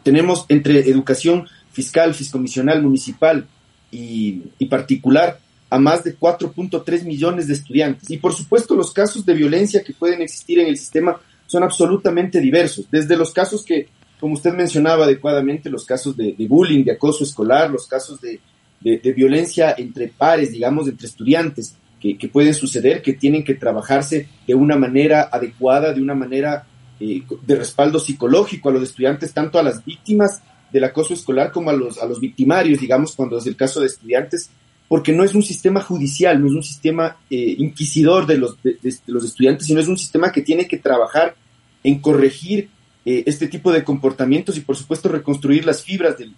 Tenemos 0.03 0.45
entre 0.49 0.79
educación 0.89 1.47
fiscal, 1.71 2.13
fiscomisional, 2.13 2.81
municipal 2.81 3.47
y, 3.91 4.41
particular 4.69 5.39
a 5.69 5.79
más 5.79 6.03
de 6.03 6.17
4.3 6.17 7.03
millones 7.05 7.47
de 7.47 7.53
estudiantes. 7.53 8.09
Y 8.09 8.17
por 8.17 8.33
supuesto 8.33 8.75
los 8.75 8.91
casos 8.91 9.25
de 9.25 9.33
violencia 9.33 9.83
que 9.83 9.93
pueden 9.93 10.21
existir 10.21 10.59
en 10.59 10.67
el 10.67 10.77
sistema 10.77 11.19
son 11.47 11.63
absolutamente 11.63 12.39
diversos, 12.39 12.87
desde 12.89 13.17
los 13.17 13.31
casos 13.31 13.63
que, 13.63 13.89
como 14.19 14.35
usted 14.35 14.53
mencionaba 14.53 15.05
adecuadamente, 15.05 15.69
los 15.69 15.85
casos 15.85 16.15
de, 16.15 16.35
bullying, 16.47 16.83
de 16.83 16.93
acoso 16.93 17.23
escolar, 17.23 17.69
los 17.69 17.87
casos 17.87 18.21
de, 18.21 18.39
de, 18.79 19.13
violencia 19.13 19.75
entre 19.77 20.07
pares, 20.07 20.51
digamos, 20.51 20.87
entre 20.87 21.07
estudiantes, 21.07 21.75
que, 22.01 22.29
pueden 22.29 22.53
suceder, 22.55 23.01
que 23.03 23.13
tienen 23.13 23.43
que 23.43 23.53
trabajarse 23.53 24.27
de 24.47 24.55
una 24.55 24.75
manera 24.75 25.29
adecuada, 25.31 25.93
de 25.93 26.01
una 26.01 26.15
manera 26.15 26.65
eh, 26.99 27.21
de 27.45 27.55
respaldo 27.55 27.99
psicológico 27.99 28.69
a 28.69 28.71
los 28.71 28.83
estudiantes, 28.83 29.33
tanto 29.33 29.59
a 29.59 29.63
las 29.63 29.85
víctimas 29.85 30.41
del 30.73 30.83
acoso 30.83 31.13
escolar 31.13 31.51
como 31.51 31.69
a 31.69 31.73
los, 31.73 31.99
a 31.99 32.05
los 32.07 32.19
victimarios, 32.19 32.79
digamos, 32.79 33.15
cuando 33.15 33.37
es 33.37 33.45
el 33.45 33.55
caso 33.55 33.79
de 33.81 33.87
estudiantes, 33.87 34.49
porque 34.87 35.13
no 35.13 35.23
es 35.23 35.35
un 35.35 35.43
sistema 35.43 35.79
judicial, 35.81 36.41
no 36.41 36.47
es 36.47 36.53
un 36.53 36.63
sistema 36.63 37.17
eh, 37.29 37.55
inquisidor 37.59 38.25
de 38.25 38.37
los, 38.37 38.61
de, 38.63 38.77
los 39.05 39.23
estudiantes, 39.23 39.67
sino 39.67 39.79
es 39.79 39.87
un 39.87 39.97
sistema 39.97 40.31
que 40.31 40.41
tiene 40.41 40.67
que 40.67 40.77
trabajar 40.77 41.35
en 41.83 41.99
corregir 41.99 42.69
eh, 43.05 43.23
este 43.27 43.47
tipo 43.47 43.71
de 43.71 43.83
comportamientos 43.83 44.57
y, 44.57 44.61
por 44.61 44.75
supuesto, 44.75 45.07
reconstruir 45.07 45.65
las 45.65 45.83
fibras 45.83 46.17
de, 46.17 46.31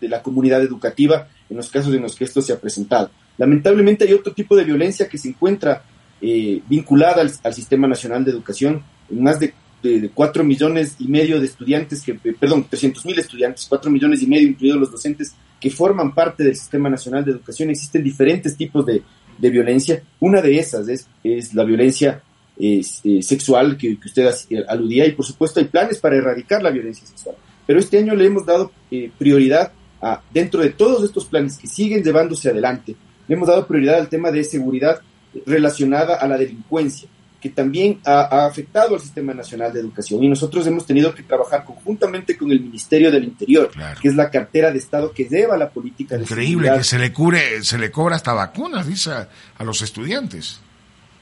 de 0.00 0.08
la 0.08 0.22
comunidad 0.22 0.62
educativa 0.62 1.28
en 1.48 1.56
los 1.56 1.68
casos 1.68 1.92
en 1.94 2.02
los 2.02 2.14
que 2.14 2.24
esto 2.24 2.40
se 2.40 2.52
ha 2.52 2.60
presentado. 2.60 3.10
Lamentablemente 3.40 4.04
hay 4.04 4.12
otro 4.12 4.34
tipo 4.34 4.54
de 4.54 4.64
violencia 4.64 5.08
que 5.08 5.16
se 5.16 5.30
encuentra 5.30 5.82
eh, 6.20 6.60
vinculada 6.68 7.22
al, 7.22 7.54
Sistema 7.54 7.88
Nacional 7.88 8.22
de 8.22 8.32
Educación, 8.32 8.84
más 9.08 9.40
de, 9.40 9.54
de, 9.82 10.10
4 10.12 10.44
millones 10.44 10.96
y 10.98 11.08
medio 11.08 11.40
de 11.40 11.46
estudiantes, 11.46 12.02
que, 12.02 12.12
eh, 12.22 12.36
perdón, 12.38 12.66
300 12.68 13.06
mil 13.06 13.18
estudiantes, 13.18 13.64
4 13.66 13.90
millones 13.90 14.20
y 14.20 14.26
medio, 14.26 14.46
incluidos 14.46 14.80
los 14.80 14.92
docentes, 14.92 15.34
que 15.58 15.70
forman 15.70 16.14
parte 16.14 16.44
del 16.44 16.54
Sistema 16.54 16.90
Nacional 16.90 17.24
de 17.24 17.30
Educación. 17.30 17.70
Existen 17.70 18.04
diferentes 18.04 18.58
tipos 18.58 18.84
de, 18.84 19.02
violencia. 19.38 20.02
Una 20.18 20.42
de 20.42 20.58
esas 20.58 20.86
es, 20.88 21.08
es 21.24 21.54
la 21.54 21.64
violencia 21.64 22.22
eh, 22.58 22.82
sexual 23.22 23.78
que, 23.78 23.98
que, 23.98 24.06
usted 24.06 24.30
aludía 24.68 25.06
y 25.06 25.12
por 25.12 25.24
supuesto 25.24 25.60
hay 25.60 25.66
planes 25.66 25.96
para 25.96 26.16
erradicar 26.16 26.62
la 26.62 26.68
violencia 26.68 27.06
sexual. 27.06 27.36
Pero 27.66 27.78
este 27.78 27.96
año 27.96 28.14
le 28.14 28.26
hemos 28.26 28.44
dado 28.44 28.70
prioridad 29.16 29.72
a, 30.02 30.20
dentro 30.30 30.60
de 30.60 30.68
todos 30.68 31.04
estos 31.04 31.24
planes 31.24 31.56
que 31.56 31.66
siguen 31.66 32.04
llevándose 32.04 32.50
adelante, 32.50 32.96
le 33.30 33.36
hemos 33.36 33.46
dado 33.46 33.64
prioridad 33.64 34.00
al 34.00 34.08
tema 34.08 34.32
de 34.32 34.42
seguridad 34.42 35.00
relacionada 35.46 36.16
a 36.16 36.26
la 36.26 36.36
delincuencia, 36.36 37.08
que 37.40 37.48
también 37.48 38.00
ha, 38.04 38.44
afectado 38.44 38.96
al 38.96 39.00
Sistema 39.00 39.32
Nacional 39.32 39.72
de 39.72 39.78
Educación. 39.78 40.24
Y 40.24 40.28
nosotros 40.28 40.66
hemos 40.66 40.84
tenido 40.84 41.14
que 41.14 41.22
trabajar 41.22 41.64
conjuntamente 41.64 42.36
con 42.36 42.50
el 42.50 42.60
Ministerio 42.60 43.12
del 43.12 43.22
Interior, 43.22 43.70
que 44.02 44.08
es 44.08 44.16
la 44.16 44.32
cartera 44.32 44.72
de 44.72 44.78
Estado 44.78 45.12
que 45.12 45.26
lleva 45.26 45.56
la 45.56 45.70
política 45.70 46.16
de 46.16 46.22
Increíble 46.22 46.72
que 46.76 46.82
se 46.82 46.98
le 46.98 47.12
cure, 47.12 47.62
se 47.62 47.78
le 47.78 47.92
cobra 47.92 48.16
hasta 48.16 48.32
vacunas, 48.32 48.88
dice, 48.88 49.12
a, 49.12 49.62
los 49.64 49.80
estudiantes. 49.80 50.60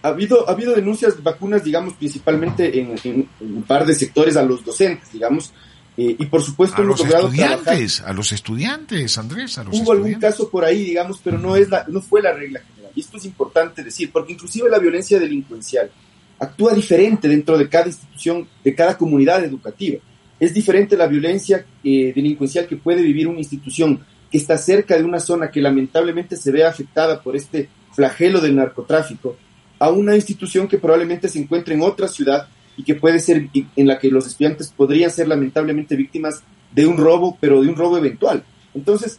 Ha 0.01 0.09
habido, 0.09 0.49
ha 0.49 0.53
habido 0.53 0.75
denuncias, 0.75 1.23
vacunas, 1.23 1.63
digamos, 1.63 1.93
principalmente 1.93 2.81
en, 2.81 2.95
en, 3.05 3.29
un 3.39 3.65
par 3.65 3.85
de 3.85 3.95
sectores 3.95 4.35
a 4.39 4.43
los 4.43 4.65
docentes, 4.65 5.13
digamos, 5.13 5.53
eh, 6.01 6.15
y 6.17 6.27
por 6.27 6.41
supuesto 6.41 6.81
a 6.81 6.85
los 6.85 7.05
estudiantes, 7.05 8.03
a 8.03 8.13
los 8.13 8.31
estudiantes, 8.31 9.19
Andrés, 9.19 9.59
a 9.59 9.65
los 9.65 9.81
Hubo 9.81 9.91
algún 9.91 10.15
caso 10.15 10.49
por 10.49 10.65
ahí, 10.65 10.85
digamos, 10.85 11.21
pero 11.25 11.39
no 11.39 11.57
es 11.57 11.69
la, 11.69 11.87
no 11.89 12.01
fue 12.01 12.23
la 12.23 12.33
regla 12.33 12.61
general. 12.61 12.93
Y 12.95 13.01
esto 13.01 13.17
es 13.17 13.25
importante 13.25 13.83
decir, 13.83 14.13
porque 14.13 14.35
inclusive 14.35 14.71
la 14.71 14.79
violencia 14.79 15.19
delincuencial 15.19 15.91
actúa 16.39 16.73
diferente 16.73 17.27
dentro 17.27 17.59
de 17.59 17.69
cada 17.69 17.89
institución, 17.89 18.47
de 18.63 18.75
cada 18.77 18.97
comunidad 18.97 19.45
educativa. 19.45 19.99
Es 20.39 20.55
diferente 20.55 20.97
la 20.97 21.09
violencia 21.09 21.67
eh, 21.83 22.13
delincuencial 22.15 22.69
que 22.69 22.77
puede 22.77 23.03
vivir 23.03 23.27
una 23.27 23.41
institución 23.41 23.99
que 24.31 24.39
está 24.39 24.57
cerca 24.57 24.97
de 24.97 25.03
una 25.03 25.19
zona 25.19 25.51
que 25.51 25.61
lamentablemente 25.61 26.37
se 26.37 26.53
ve 26.53 26.65
afectada 26.65 27.21
por 27.21 27.35
este 27.35 27.69
flagelo 27.93 28.41
del 28.41 28.55
narcotráfico, 28.55 29.37
a 29.81 29.91
una 29.91 30.15
institución 30.15 30.69
que 30.69 30.79
probablemente 30.79 31.29
se 31.29 31.41
encuentre 31.41 31.75
en 31.75 31.83
otra 31.83 32.07
ciudad 32.07 32.47
y 32.79 32.85
que 32.85 32.95
puede 32.95 33.19
ser 33.19 33.49
en 33.53 33.87
la 33.87 33.99
que 33.99 34.09
los 34.09 34.27
estudiantes 34.27 34.73
podrían 34.75 35.11
ser 35.11 35.27
lamentablemente 35.27 35.97
víctimas 35.97 36.43
de 36.73 36.87
un 36.87 36.97
robo, 36.97 37.37
pero 37.41 37.61
de 37.61 37.69
un 37.69 37.75
robo 37.75 37.99
eventual. 37.99 38.45
Entonces, 38.73 39.19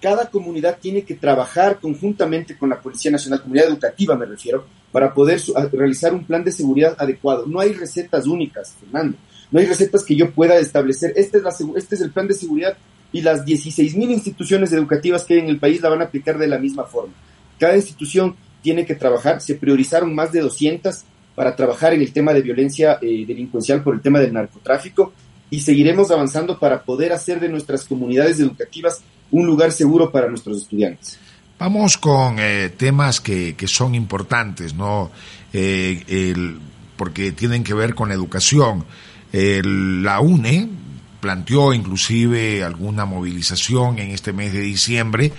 cada 0.00 0.30
comunidad 0.30 0.78
tiene 0.80 1.02
que 1.02 1.16
trabajar 1.16 1.80
conjuntamente 1.80 2.56
con 2.56 2.70
la 2.70 2.80
Policía 2.80 3.10
Nacional, 3.10 3.42
comunidad 3.42 3.66
educativa 3.66 4.16
me 4.16 4.26
refiero, 4.26 4.64
para 4.92 5.12
poder 5.12 5.40
realizar 5.72 6.14
un 6.14 6.24
plan 6.24 6.44
de 6.44 6.52
seguridad 6.52 6.94
adecuado. 6.98 7.46
No 7.46 7.58
hay 7.58 7.72
recetas 7.72 8.28
únicas, 8.28 8.76
Fernando. 8.78 9.18
No 9.50 9.58
hay 9.58 9.66
recetas 9.66 10.04
que 10.04 10.14
yo 10.14 10.30
pueda 10.30 10.56
establecer. 10.58 11.12
Este 11.16 11.38
es, 11.38 11.42
la, 11.42 11.52
este 11.76 11.96
es 11.96 12.00
el 12.00 12.12
plan 12.12 12.28
de 12.28 12.34
seguridad 12.34 12.78
y 13.12 13.22
las 13.22 13.44
16.000 13.44 14.08
instituciones 14.08 14.72
educativas 14.72 15.24
que 15.24 15.34
hay 15.34 15.40
en 15.40 15.48
el 15.48 15.58
país 15.58 15.82
la 15.82 15.88
van 15.88 16.02
a 16.02 16.04
aplicar 16.04 16.38
de 16.38 16.46
la 16.46 16.58
misma 16.58 16.84
forma. 16.84 17.12
Cada 17.58 17.74
institución 17.74 18.36
tiene 18.62 18.86
que 18.86 18.94
trabajar. 18.94 19.40
Se 19.40 19.56
priorizaron 19.56 20.14
más 20.14 20.30
de 20.30 20.40
200 20.40 21.04
para 21.40 21.56
trabajar 21.56 21.94
en 21.94 22.02
el 22.02 22.12
tema 22.12 22.34
de 22.34 22.42
violencia 22.42 22.98
eh, 23.00 23.24
delincuencial 23.26 23.82
por 23.82 23.94
el 23.94 24.02
tema 24.02 24.18
del 24.18 24.30
narcotráfico 24.30 25.14
y 25.48 25.60
seguiremos 25.62 26.10
avanzando 26.10 26.58
para 26.58 26.82
poder 26.82 27.14
hacer 27.14 27.40
de 27.40 27.48
nuestras 27.48 27.86
comunidades 27.86 28.40
educativas 28.40 29.00
un 29.30 29.46
lugar 29.46 29.72
seguro 29.72 30.12
para 30.12 30.28
nuestros 30.28 30.58
estudiantes. 30.58 31.18
Vamos 31.58 31.96
con 31.96 32.36
eh, 32.38 32.68
temas 32.76 33.22
que, 33.22 33.56
que, 33.56 33.66
son 33.66 33.94
importantes, 33.94 34.74
¿no? 34.74 35.10
Eh, 35.54 36.34
porque 36.98 37.32
tienen 37.32 37.64
que 37.64 37.72
ver 37.72 37.94
con 37.94 38.12
educación. 38.12 38.84
la 39.32 40.20
UNE 40.20 40.68
planteó 41.20 41.72
inclusive 41.72 42.62
alguna 42.62 43.06
movilización 43.06 43.98
en 43.98 44.10
este 44.10 44.34
mes 44.34 44.52
de 44.52 44.60
diciembre 44.60 45.32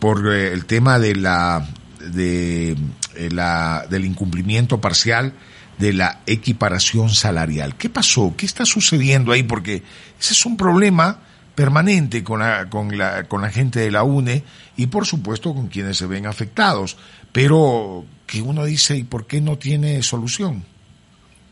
por 0.00 0.34
el 0.34 0.64
tema 0.64 0.98
de 0.98 1.14
la 1.14 1.64
de 2.12 2.76
eh, 3.14 3.30
la, 3.30 3.86
del 3.88 4.04
incumplimiento 4.04 4.80
parcial 4.80 5.32
de 5.78 5.92
la 5.92 6.20
equiparación 6.26 7.08
salarial. 7.10 7.76
¿Qué 7.76 7.88
pasó? 7.88 8.34
¿Qué 8.36 8.46
está 8.46 8.64
sucediendo 8.64 9.32
ahí? 9.32 9.42
Porque 9.42 9.82
ese 10.18 10.32
es 10.32 10.46
un 10.46 10.56
problema 10.56 11.20
permanente 11.54 12.22
con 12.22 12.40
la, 12.40 12.68
con 12.68 12.96
la, 12.96 13.24
con 13.24 13.42
la 13.42 13.50
gente 13.50 13.80
de 13.80 13.90
la 13.90 14.04
UNE 14.04 14.44
y 14.76 14.86
por 14.86 15.06
supuesto 15.06 15.54
con 15.54 15.66
quienes 15.66 15.96
se 15.96 16.06
ven 16.06 16.26
afectados, 16.26 16.96
pero 17.32 18.04
que 18.26 18.42
uno 18.42 18.64
dice, 18.64 18.96
¿y 18.96 19.02
por 19.02 19.26
qué 19.26 19.40
no 19.40 19.58
tiene 19.58 20.02
solución? 20.02 20.64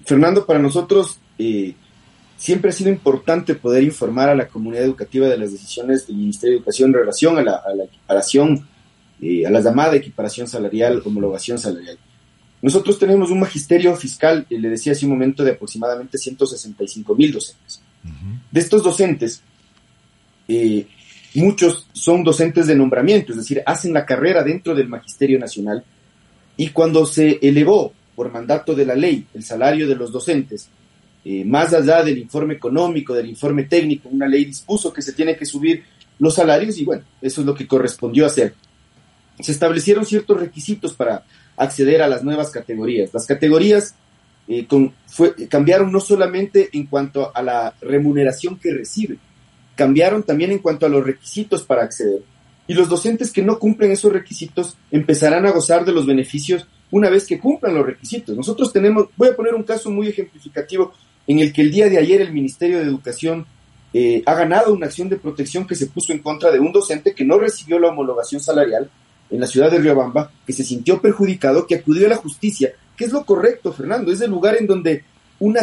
Fernando, 0.05 0.47
para 0.47 0.61
nosotros 0.61 1.19
eh, 1.39 1.75
siempre 2.37 2.71
ha 2.71 2.73
sido 2.73 2.91
importante 2.91 3.57
poder 3.57 3.83
informar 3.83 4.29
a 4.29 4.37
la 4.37 4.47
comunidad 4.47 4.85
educativa 4.85 5.27
de 5.27 5.39
las 5.39 5.51
decisiones 5.51 6.07
del 6.07 6.17
Ministerio 6.17 6.53
de 6.53 6.59
Educación 6.59 6.91
en 6.91 6.95
relación 6.95 7.39
a 7.39 7.43
la, 7.43 7.57
a 7.57 7.75
la 7.75 7.85
equiparación 7.85 8.69
eh, 9.21 9.47
a 9.47 9.51
la 9.51 9.61
llamada 9.61 9.97
equiparación 9.97 10.47
salarial, 10.47 11.03
homologación 11.05 11.59
salarial. 11.59 11.99
Nosotros 12.61 12.99
tenemos 12.99 13.31
un 13.31 13.41
magisterio 13.41 13.95
fiscal, 13.97 14.47
le 14.49 14.69
decía 14.69 14.93
hace 14.93 15.07
un 15.07 15.13
momento, 15.13 15.45
de 15.45 15.53
aproximadamente 15.53 16.19
165 16.19 17.15
mil 17.15 17.33
docentes. 17.33 17.81
De 18.51 18.61
estos 18.61 18.85
docentes, 18.85 19.43
eh, 20.47 20.87
muchos 21.35 21.87
son 21.93 22.23
docentes 22.23 22.67
de 22.67 22.75
nombramiento, 22.75 23.33
es 23.33 23.39
decir, 23.39 23.63
hacen 23.67 23.93
la 23.93 24.07
carrera 24.07 24.43
dentro 24.43 24.75
del 24.75 24.89
Magisterio 24.89 25.39
Nacional 25.39 25.83
y 26.57 26.69
cuando 26.69 27.05
se 27.05 27.39
elevó 27.43 27.93
por 28.15 28.33
mandato 28.33 28.75
de 28.75 28.87
la 28.87 28.95
ley 28.95 29.27
el 29.35 29.43
salario 29.43 29.89
de 29.89 29.97
los 29.97 30.13
docentes, 30.13 30.69
eh, 31.25 31.45
más 31.45 31.75
allá 31.75 32.03
del 32.03 32.19
informe 32.19 32.55
económico, 32.55 33.13
del 33.15 33.29
informe 33.29 33.65
técnico, 33.65 34.09
una 34.09 34.29
ley 34.29 34.45
dispuso 34.45 34.93
que 34.93 35.03
se 35.03 35.13
tiene 35.13 35.37
que 35.37 35.45
subir 35.45 35.83
los 36.19 36.35
salarios 36.35 36.79
y 36.79 36.85
bueno, 36.85 37.03
eso 37.21 37.41
es 37.41 37.47
lo 37.47 37.55
que 37.55 37.67
correspondió 37.67 38.27
hacer 38.27 38.55
se 39.41 39.53
establecieron 39.53 40.05
ciertos 40.05 40.41
requisitos 40.41 40.95
para 40.95 41.25
acceder 41.57 42.03
a 42.03 42.09
las 42.09 42.25
nuevas 42.25 42.51
categorías. 42.51 43.13
Las 43.13 43.27
categorías 43.27 43.95
eh, 44.49 44.67
cambiaron 45.49 45.93
no 45.93 46.01
solamente 46.01 46.71
en 46.73 46.87
cuanto 46.87 47.33
a 47.35 47.43
la 47.43 47.75
remuneración 47.81 48.59
que 48.59 48.73
reciben, 48.73 49.19
cambiaron 49.75 50.23
también 50.23 50.53
en 50.53 50.59
cuanto 50.59 50.87
a 50.87 50.89
los 50.89 51.05
requisitos 51.05 51.65
para 51.65 51.83
acceder. 51.83 52.23
Y 52.69 52.75
los 52.75 52.89
docentes 52.89 53.31
que 53.31 53.43
no 53.43 53.59
cumplen 53.59 53.93
esos 53.93 54.13
requisitos 54.13 54.77
empezarán 54.91 55.47
a 55.47 55.53
gozar 55.53 55.85
de 55.85 55.93
los 55.93 56.07
beneficios 56.07 56.67
una 56.91 57.11
vez 57.11 57.27
que 57.27 57.39
cumplan 57.39 57.75
los 57.75 57.87
requisitos. 57.87 58.37
Nosotros 58.37 58.73
tenemos, 58.73 59.09
voy 59.17 59.29
a 59.29 59.37
poner 59.37 59.55
un 59.55 59.63
caso 59.63 59.91
muy 59.91 60.09
ejemplificativo 60.09 60.93
en 61.27 61.41
el 61.41 61.53
que 61.53 61.63
el 61.63 61.71
día 61.71 61.89
de 61.89 61.99
ayer 61.99 62.21
el 62.21 62.33
Ministerio 62.33 62.79
de 62.79 62.85
Educación 62.85 63.47
eh, 63.93 64.23
ha 64.27 64.35
ganado 64.35 64.73
una 64.73 64.87
acción 64.87 65.09
de 65.09 65.17
protección 65.17 65.67
que 65.67 65.75
se 65.75 65.87
puso 65.87 66.13
en 66.13 66.21
contra 66.21 66.51
de 66.51 66.59
un 66.59 66.73
docente 66.73 67.15
que 67.15 67.25
no 67.25 67.39
recibió 67.39 67.79
la 67.79 67.89
homologación 67.89 68.41
salarial 68.41 68.91
en 69.31 69.41
la 69.41 69.47
ciudad 69.47 69.71
de 69.71 69.79
Riobamba, 69.79 70.31
que 70.47 70.53
se 70.53 70.65
sintió 70.65 71.01
perjudicado, 71.01 71.67
que 71.67 71.77
acudió 71.77 72.07
a 72.07 72.11
la 72.11 72.17
justicia. 72.17 72.73
¿Qué 72.97 73.05
es 73.05 73.13
lo 73.13 73.25
correcto, 73.25 73.73
Fernando? 73.73 74.13
Es 74.13 74.21
el 74.21 74.31
lugar 74.31 74.57
en 74.57 74.67
donde 74.67 75.05
una, 75.39 75.61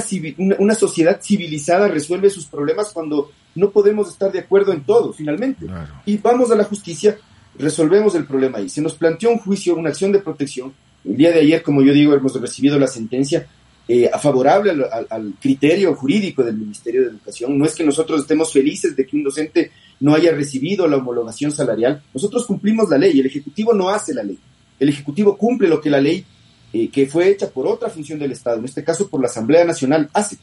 una, 0.60 0.76
sociedad 0.76 1.20
civilizada 1.22 1.88
resuelve 1.88 2.30
sus 2.30 2.46
problemas 2.46 2.92
cuando 2.92 3.32
no 3.56 3.72
podemos 3.72 4.10
estar 4.10 4.32
de 4.32 4.40
acuerdo 4.40 4.72
en 4.72 4.84
todo, 4.84 5.14
finalmente. 5.14 5.66
Y 6.06 6.18
vamos 6.18 6.52
a 6.52 6.56
la 6.56 6.64
justicia, 6.66 7.18
resolvemos 7.58 8.14
el 8.16 8.26
problema 8.26 8.60
ahí. 8.60 8.70
Se 8.70 8.82
nos 8.82 8.94
planteó 8.94 9.32
un 9.32 9.40
juicio, 9.40 9.76
una 9.76 9.90
acción 9.90 10.12
de 10.12 10.20
protección. 10.20 10.74
El 11.04 11.18
día 11.18 11.32
de 11.32 11.40
ayer, 11.40 11.64
como 11.64 11.82
yo 11.82 11.94
digo, 11.94 12.14
hemos 12.14 12.40
recibido 12.40 12.78
la 12.78 12.88
sentencia 12.88 13.48
eh, 13.88 14.10
favorable 14.22 14.72
al, 15.10 15.34
criterio 15.42 15.94
jurídico 15.96 16.44
del 16.44 16.56
Ministerio 16.56 17.02
de 17.02 17.08
Educación. 17.08 17.58
No 17.58 17.66
es 17.66 17.76
que 17.76 17.84
nosotros 17.84 18.22
estemos 18.22 18.54
felices 18.54 18.96
de 18.96 19.06
que 19.06 19.18
un 19.18 19.24
docente 19.24 19.72
no 20.04 20.14
haya 20.14 20.34
recibido 20.34 20.86
la 20.86 20.98
homologación 20.98 21.54
salarial. 21.54 22.04
Nosotros 22.14 22.46
cumplimos 22.46 22.90
la 22.90 22.98
ley, 22.98 23.18
el 23.22 23.26
Ejecutivo 23.26 23.74
no 23.74 23.88
hace 23.88 24.14
la 24.14 24.22
ley. 24.22 24.38
El 24.78 24.90
Ejecutivo 24.90 25.38
cumple 25.38 25.70
lo 25.70 25.80
que 25.80 25.90
la 25.90 26.02
ley, 26.02 26.26
eh, 26.74 26.90
que 26.90 27.08
fue 27.08 27.30
hecha 27.30 27.50
por 27.50 27.68
otra 27.68 27.90
función 27.90 28.20
del 28.20 28.34
Estado, 28.34 28.60
en 28.60 28.66
este 28.66 28.84
caso 28.84 29.08
por 29.08 29.22
la 29.22 29.28
Asamblea 29.28 29.64
Nacional, 29.64 30.10
hace. 30.12 30.38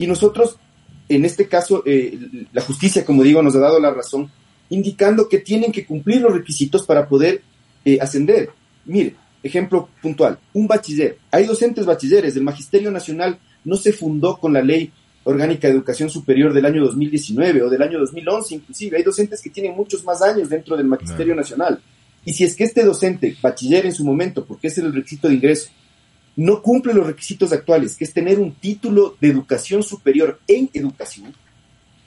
Y 0.00 0.08
nosotros, 0.08 0.56
en 1.08 1.24
este 1.24 1.46
caso, 1.46 1.84
eh, 1.86 2.18
la 2.52 2.60
justicia, 2.60 3.04
como 3.04 3.22
digo, 3.22 3.40
nos 3.40 3.54
ha 3.54 3.60
dado 3.60 3.78
la 3.78 3.94
razón, 3.94 4.32
indicando 4.68 5.28
que 5.28 5.38
tienen 5.38 5.70
que 5.70 5.86
cumplir 5.86 6.20
los 6.20 6.32
requisitos 6.32 6.84
para 6.84 7.06
poder 7.06 7.42
ascender. 8.00 8.50
Mire, 8.84 9.14
Ejemplo 9.44 9.88
puntual, 10.02 10.40
un 10.52 10.66
bachiller. 10.66 11.18
Hay 11.30 11.46
docentes 11.46 11.86
bachilleres. 11.86 12.34
El 12.34 12.42
Magisterio 12.42 12.90
Nacional 12.90 13.38
no 13.64 13.76
se 13.76 13.92
fundó 13.92 14.38
con 14.38 14.52
la 14.52 14.60
ley 14.60 14.92
orgánica 15.28 15.68
de 15.68 15.74
educación 15.74 16.08
superior 16.08 16.54
del 16.54 16.64
año 16.64 16.82
2019 16.84 17.62
o 17.62 17.68
del 17.68 17.82
año 17.82 17.98
2011 17.98 18.54
inclusive. 18.54 18.96
Hay 18.96 19.02
docentes 19.02 19.42
que 19.42 19.50
tienen 19.50 19.76
muchos 19.76 20.02
más 20.02 20.22
años 20.22 20.48
dentro 20.48 20.74
del 20.74 20.86
Magisterio 20.86 21.34
Nacional. 21.34 21.80
Y 22.24 22.32
si 22.32 22.44
es 22.44 22.56
que 22.56 22.64
este 22.64 22.82
docente, 22.82 23.36
bachiller 23.42 23.84
en 23.84 23.92
su 23.92 24.04
momento, 24.04 24.44
porque 24.44 24.68
ese 24.68 24.80
es 24.80 24.86
el 24.86 24.94
requisito 24.94 25.28
de 25.28 25.34
ingreso, 25.34 25.70
no 26.36 26.62
cumple 26.62 26.94
los 26.94 27.06
requisitos 27.06 27.52
actuales, 27.52 27.96
que 27.96 28.04
es 28.04 28.12
tener 28.12 28.38
un 28.38 28.52
título 28.54 29.16
de 29.20 29.28
educación 29.28 29.82
superior 29.82 30.40
en 30.48 30.70
educación, 30.72 31.34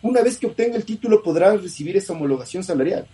una 0.01 0.22
vez 0.22 0.38
que 0.38 0.48
obtenga 0.48 0.75
el 0.75 0.84
título 0.86 1.22
podrá 1.22 1.56
recibir 1.56 1.96
esa 1.98 2.13
homologación 2.13 2.63
salarial. 2.63 3.06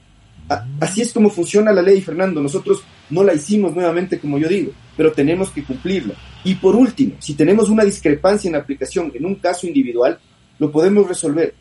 Así 0.79 1.01
es 1.01 1.11
como 1.11 1.29
funciona 1.29 1.73
la 1.73 1.81
ley, 1.81 1.99
Fernando. 2.01 2.41
Nosotros 2.41 2.81
no 3.09 3.23
la 3.23 3.33
hicimos 3.33 3.73
nuevamente, 3.73 4.19
como 4.19 4.37
yo 4.37 4.47
digo, 4.47 4.71
pero 4.95 5.11
tenemos 5.11 5.49
que 5.51 5.63
cumplirla. 5.63 6.13
Y 6.43 6.55
por 6.55 6.75
último, 6.75 7.15
si 7.19 7.33
tenemos 7.33 7.69
una 7.69 7.83
discrepancia 7.83 8.47
en 8.47 8.53
la 8.53 8.59
aplicación 8.59 9.11
en 9.13 9.25
un 9.25 9.35
caso 9.35 9.67
individual, 9.67 10.19
lo 10.59 10.71
podemos 10.71 11.07
resolver 11.07 11.55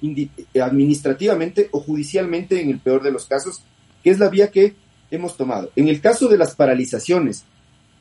administrativamente 0.60 1.68
o 1.72 1.80
judicialmente 1.80 2.60
en 2.60 2.70
el 2.70 2.78
peor 2.78 3.02
de 3.02 3.12
los 3.12 3.26
casos, 3.26 3.62
que 4.02 4.10
es 4.10 4.18
la 4.18 4.28
vía 4.28 4.50
que 4.50 4.74
hemos 5.10 5.36
tomado. 5.36 5.70
En 5.76 5.88
el 5.88 6.00
caso 6.00 6.28
de 6.28 6.38
las 6.38 6.54
paralizaciones 6.54 7.44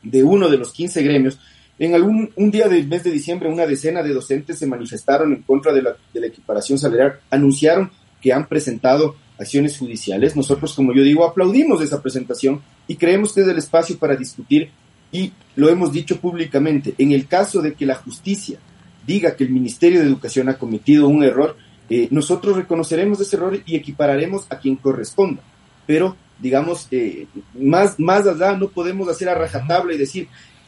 de 0.01 0.23
uno 0.23 0.49
de 0.49 0.57
los 0.57 0.71
15 0.71 1.03
gremios, 1.03 1.39
en 1.77 1.93
algún 1.93 2.31
un 2.35 2.51
día 2.51 2.69
del 2.69 2.87
mes 2.87 3.03
de 3.03 3.11
diciembre 3.11 3.49
una 3.49 3.65
decena 3.65 4.01
de 4.01 4.13
docentes 4.13 4.57
se 4.57 4.67
manifestaron 4.67 5.33
en 5.33 5.41
contra 5.41 5.73
de 5.73 5.81
la, 5.81 5.95
de 6.13 6.19
la 6.21 6.27
equiparación 6.27 6.79
salarial, 6.79 7.19
anunciaron 7.29 7.91
que 8.21 8.31
han 8.31 8.47
presentado 8.47 9.15
acciones 9.37 9.77
judiciales. 9.77 10.35
Nosotros, 10.35 10.73
como 10.73 10.93
yo 10.93 11.03
digo, 11.03 11.25
aplaudimos 11.25 11.81
esa 11.81 12.01
presentación 12.01 12.61
y 12.87 12.95
creemos 12.95 13.33
que 13.33 13.41
es 13.41 13.47
el 13.47 13.57
espacio 13.57 13.97
para 13.97 14.15
discutir 14.15 14.69
y 15.11 15.31
lo 15.55 15.69
hemos 15.69 15.91
dicho 15.91 16.19
públicamente. 16.19 16.93
En 16.97 17.11
el 17.11 17.27
caso 17.27 17.61
de 17.61 17.73
que 17.73 17.85
la 17.85 17.95
justicia 17.95 18.59
diga 19.05 19.35
que 19.35 19.43
el 19.43 19.51
Ministerio 19.51 19.99
de 19.99 20.07
Educación 20.07 20.49
ha 20.49 20.57
cometido 20.57 21.07
un 21.07 21.23
error, 21.23 21.55
eh, 21.89 22.07
nosotros 22.11 22.55
reconoceremos 22.55 23.19
ese 23.21 23.35
error 23.35 23.61
y 23.65 23.75
equipararemos 23.75 24.47
a 24.49 24.57
quien 24.57 24.75
corresponda. 24.75 25.41
Pero, 25.85 26.15
digamos, 26.39 26.87
eh, 26.91 27.27
más, 27.59 27.99
más 27.99 28.25
allá 28.27 28.57
no 28.57 28.69
podemos 28.69 29.07
hacer 29.07 29.29
a 29.29 29.35
rajatabla 29.35 29.93
y 29.93 29.97
decir 29.97 30.27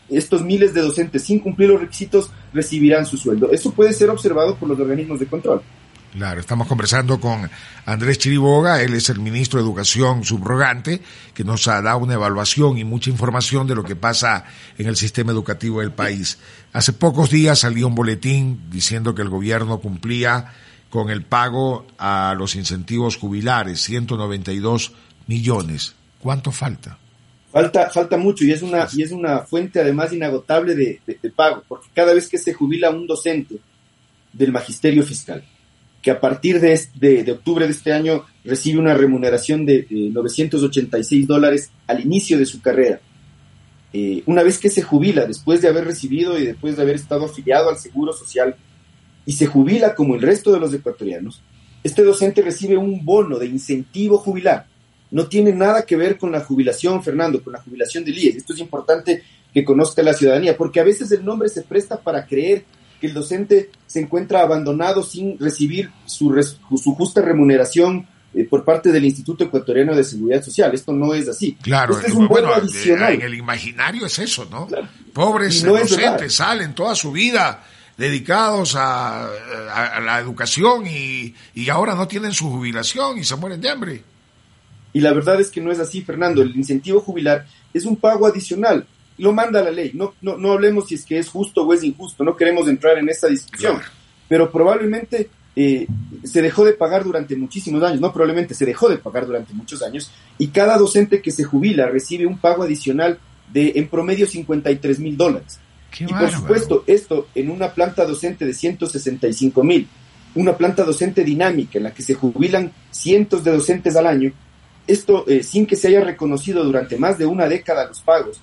estos 0.09 0.43
miles 0.43 0.73
de 0.73 0.81
docentes 0.81 1.23
sin 1.23 1.39
cumplir 1.39 1.69
los 1.69 1.81
requisitos 1.81 2.31
recibirán 2.53 3.05
su 3.05 3.17
sueldo. 3.17 3.51
Eso 3.51 3.71
puede 3.71 3.93
ser 3.93 4.09
observado 4.09 4.55
por 4.55 4.69
los 4.69 4.79
organismos 4.79 5.19
de 5.19 5.25
control. 5.25 5.61
Claro, 6.17 6.39
estamos 6.39 6.67
conversando 6.67 7.19
con 7.19 7.47
Andrés 7.85 8.17
Chiriboga, 8.17 8.81
él 8.81 8.95
es 8.95 9.07
el 9.09 9.19
ministro 9.19 9.59
de 9.59 9.65
Educación 9.67 10.23
subrogante, 10.23 10.99
que 11.35 11.43
nos 11.43 11.67
ha 11.67 11.79
dado 11.79 11.99
una 11.99 12.15
evaluación 12.15 12.79
y 12.79 12.83
mucha 12.83 13.11
información 13.11 13.67
de 13.67 13.75
lo 13.75 13.83
que 13.83 13.95
pasa 13.95 14.45
en 14.79 14.87
el 14.87 14.95
sistema 14.95 15.31
educativo 15.31 15.81
del 15.81 15.91
país. 15.91 16.39
Hace 16.73 16.93
pocos 16.93 17.29
días 17.29 17.59
salió 17.59 17.85
un 17.85 17.93
boletín 17.93 18.67
diciendo 18.71 19.13
que 19.13 19.21
el 19.21 19.29
gobierno 19.29 19.79
cumplía 19.79 20.53
con 20.89 21.11
el 21.11 21.21
pago 21.21 21.85
a 21.99 22.33
los 22.35 22.55
incentivos 22.55 23.15
jubilares, 23.15 23.81
192 23.81 24.93
millones. 25.27 25.93
¿Cuánto 26.17 26.51
falta? 26.51 26.97
Falta, 27.51 27.91
falta 27.91 28.17
mucho 28.17 28.43
y 28.43 28.51
es 28.51 28.63
una, 28.63 28.87
y 28.91 29.03
es 29.03 29.11
una 29.11 29.41
fuente 29.41 29.81
además 29.81 30.11
inagotable 30.11 30.73
de 30.73 30.99
pago, 31.35 31.63
porque 31.67 31.89
cada 31.93 32.15
vez 32.15 32.27
que 32.27 32.39
se 32.39 32.55
jubila 32.55 32.89
un 32.89 33.05
docente 33.05 33.59
del 34.33 34.51
magisterio 34.51 35.03
fiscal, 35.03 35.43
que 36.01 36.11
a 36.11 36.19
partir 36.19 36.59
de, 36.59 36.79
de, 36.95 37.31
octubre 37.31 37.65
de 37.65 37.71
este 37.71 37.91
año 37.91 38.23
recibe 38.43 38.79
una 38.79 38.93
remuneración 38.93 39.65
de 39.65 39.87
986 39.89 41.27
dólares 41.27 41.71
al 41.87 42.01
inicio 42.01 42.37
de 42.37 42.45
su 42.45 42.61
carrera. 42.61 43.01
Eh, 43.93 44.23
una 44.25 44.43
vez 44.43 44.59
que 44.59 44.69
se 44.69 44.81
jubila, 44.81 45.25
después 45.25 45.61
de 45.61 45.69
haber 45.69 45.85
recibido 45.85 46.37
y 46.37 46.45
después 46.45 46.75
de 46.75 46.83
haber 46.83 46.95
estado 46.95 47.25
afiliado 47.25 47.69
al 47.69 47.77
Seguro 47.77 48.13
Social, 48.13 48.55
y 49.25 49.33
se 49.33 49.47
jubila 49.47 49.95
como 49.95 50.15
el 50.15 50.21
resto 50.21 50.53
de 50.53 50.59
los 50.59 50.73
ecuatorianos, 50.73 51.41
este 51.83 52.03
docente 52.03 52.41
recibe 52.41 52.77
un 52.77 53.03
bono 53.03 53.39
de 53.39 53.47
incentivo 53.47 54.17
jubilar. 54.17 54.65
No 55.09 55.27
tiene 55.27 55.53
nada 55.53 55.85
que 55.85 55.95
ver 55.95 56.17
con 56.17 56.31
la 56.31 56.41
jubilación, 56.41 57.01
Fernando, 57.03 57.41
con 57.41 57.53
la 57.53 57.61
jubilación 57.61 58.03
del 58.03 58.17
IES. 58.17 58.37
Esto 58.37 58.53
es 58.53 58.59
importante 58.59 59.23
que 59.53 59.63
conozca 59.63 60.03
la 60.03 60.13
ciudadanía, 60.13 60.57
porque 60.57 60.79
a 60.79 60.83
veces 60.83 61.11
el 61.11 61.23
nombre 61.23 61.49
se 61.49 61.61
presta 61.61 61.99
para 61.99 62.25
creer 62.25 62.65
que 62.99 63.07
el 63.07 63.13
docente 63.13 63.69
se 63.85 63.99
encuentra 63.99 64.41
abandonado 64.41 65.03
sin 65.03 65.37
recibir 65.39 65.91
su, 66.05 66.33
su 66.77 66.95
justa 66.95 67.21
remuneración 67.21 68.07
eh, 68.33 68.43
por 68.43 68.63
parte 68.63 68.91
del 68.91 69.05
Instituto 69.05 69.45
Ecuatoriano 69.45 69.95
de 69.95 70.03
Seguridad 70.03 70.43
Social. 70.43 70.73
Esto 70.73 70.91
no 70.93 71.13
es 71.13 71.27
así. 71.27 71.57
Claro, 71.61 71.95
este 71.97 72.07
es 72.07 72.13
un 72.13 72.27
bueno, 72.27 72.53
adicional. 72.53 73.13
en 73.13 73.21
el 73.21 73.33
imaginario 73.33 74.05
es 74.05 74.19
eso, 74.19 74.47
¿no? 74.51 74.67
Pobres 75.13 75.63
docentes 75.63 76.35
salen 76.35 76.75
toda 76.75 76.93
su 76.93 77.11
vida 77.11 77.63
dedicados 77.97 78.75
a, 78.77 79.27
la 80.03 80.19
educación 80.19 80.85
y, 80.85 81.33
y 81.55 81.69
ahora 81.69 81.95
no 81.95 82.07
tienen 82.07 82.31
su 82.31 82.49
jubilación 82.49 83.17
y 83.17 83.23
se 83.23 83.35
mueren 83.35 83.59
de 83.59 83.69
hambre. 83.69 84.03
Y 84.93 84.99
la 84.99 85.13
verdad 85.13 85.39
es 85.39 85.49
que 85.49 85.61
no 85.61 85.71
es 85.71 85.79
así, 85.79 86.01
Fernando. 86.01 86.41
El 86.41 86.55
incentivo 86.55 87.01
jubilar 87.01 87.45
es 87.73 87.85
un 87.85 87.95
pago 87.95 88.27
adicional 88.27 88.85
lo 89.17 89.33
manda 89.33 89.63
la 89.63 89.71
ley. 89.71 89.91
No, 89.93 90.13
no, 90.21 90.37
no 90.37 90.51
hablemos 90.51 90.87
si 90.87 90.95
es 90.95 91.05
que 91.05 91.17
es 91.17 91.29
justo 91.29 91.63
o 91.63 91.73
es 91.73 91.83
injusto, 91.83 92.23
no 92.23 92.35
queremos 92.35 92.67
entrar 92.67 92.97
en 92.97 93.09
esta 93.09 93.27
discusión, 93.27 93.79
pero 94.27 94.51
probablemente 94.51 95.29
eh, 95.55 95.87
se 96.23 96.41
dejó 96.41 96.63
de 96.65 96.73
pagar 96.73 97.03
durante 97.03 97.35
muchísimos 97.35 97.81
años, 97.83 97.99
no 97.99 98.13
probablemente 98.13 98.53
se 98.53 98.65
dejó 98.65 98.89
de 98.89 98.97
pagar 98.97 99.25
durante 99.25 99.53
muchos 99.53 99.81
años, 99.81 100.11
y 100.37 100.49
cada 100.49 100.77
docente 100.77 101.21
que 101.21 101.31
se 101.31 101.43
jubila 101.43 101.87
recibe 101.87 102.27
un 102.27 102.37
pago 102.37 102.63
adicional 102.63 103.17
de 103.51 103.73
en 103.75 103.87
promedio 103.87 104.27
53 104.27 104.99
mil 104.99 105.17
dólares. 105.17 105.59
y 105.99 106.05
por 106.05 106.31
supuesto, 106.31 106.83
esto 106.85 107.27
en 107.33 107.49
una 107.49 107.71
planta 107.71 108.05
docente 108.05 108.45
de 108.45 108.53
165 108.53 109.63
mil, 109.63 109.87
una 110.35 110.55
planta 110.55 110.83
docente 110.83 111.23
dinámica 111.23 111.79
en 111.79 111.85
la 111.85 111.93
que 111.93 112.03
se 112.03 112.13
jubilan 112.13 112.71
cientos 112.91 113.43
de 113.43 113.51
docentes 113.51 113.95
al 113.95 114.05
año, 114.05 114.33
esto 114.85 115.25
eh, 115.27 115.41
sin 115.41 115.65
que 115.65 115.75
se 115.75 115.87
haya 115.87 116.01
reconocido 116.01 116.63
durante 116.63 116.97
más 116.97 117.17
de 117.17 117.25
una 117.25 117.47
década 117.47 117.87
los 117.87 118.01
pagos, 118.01 118.39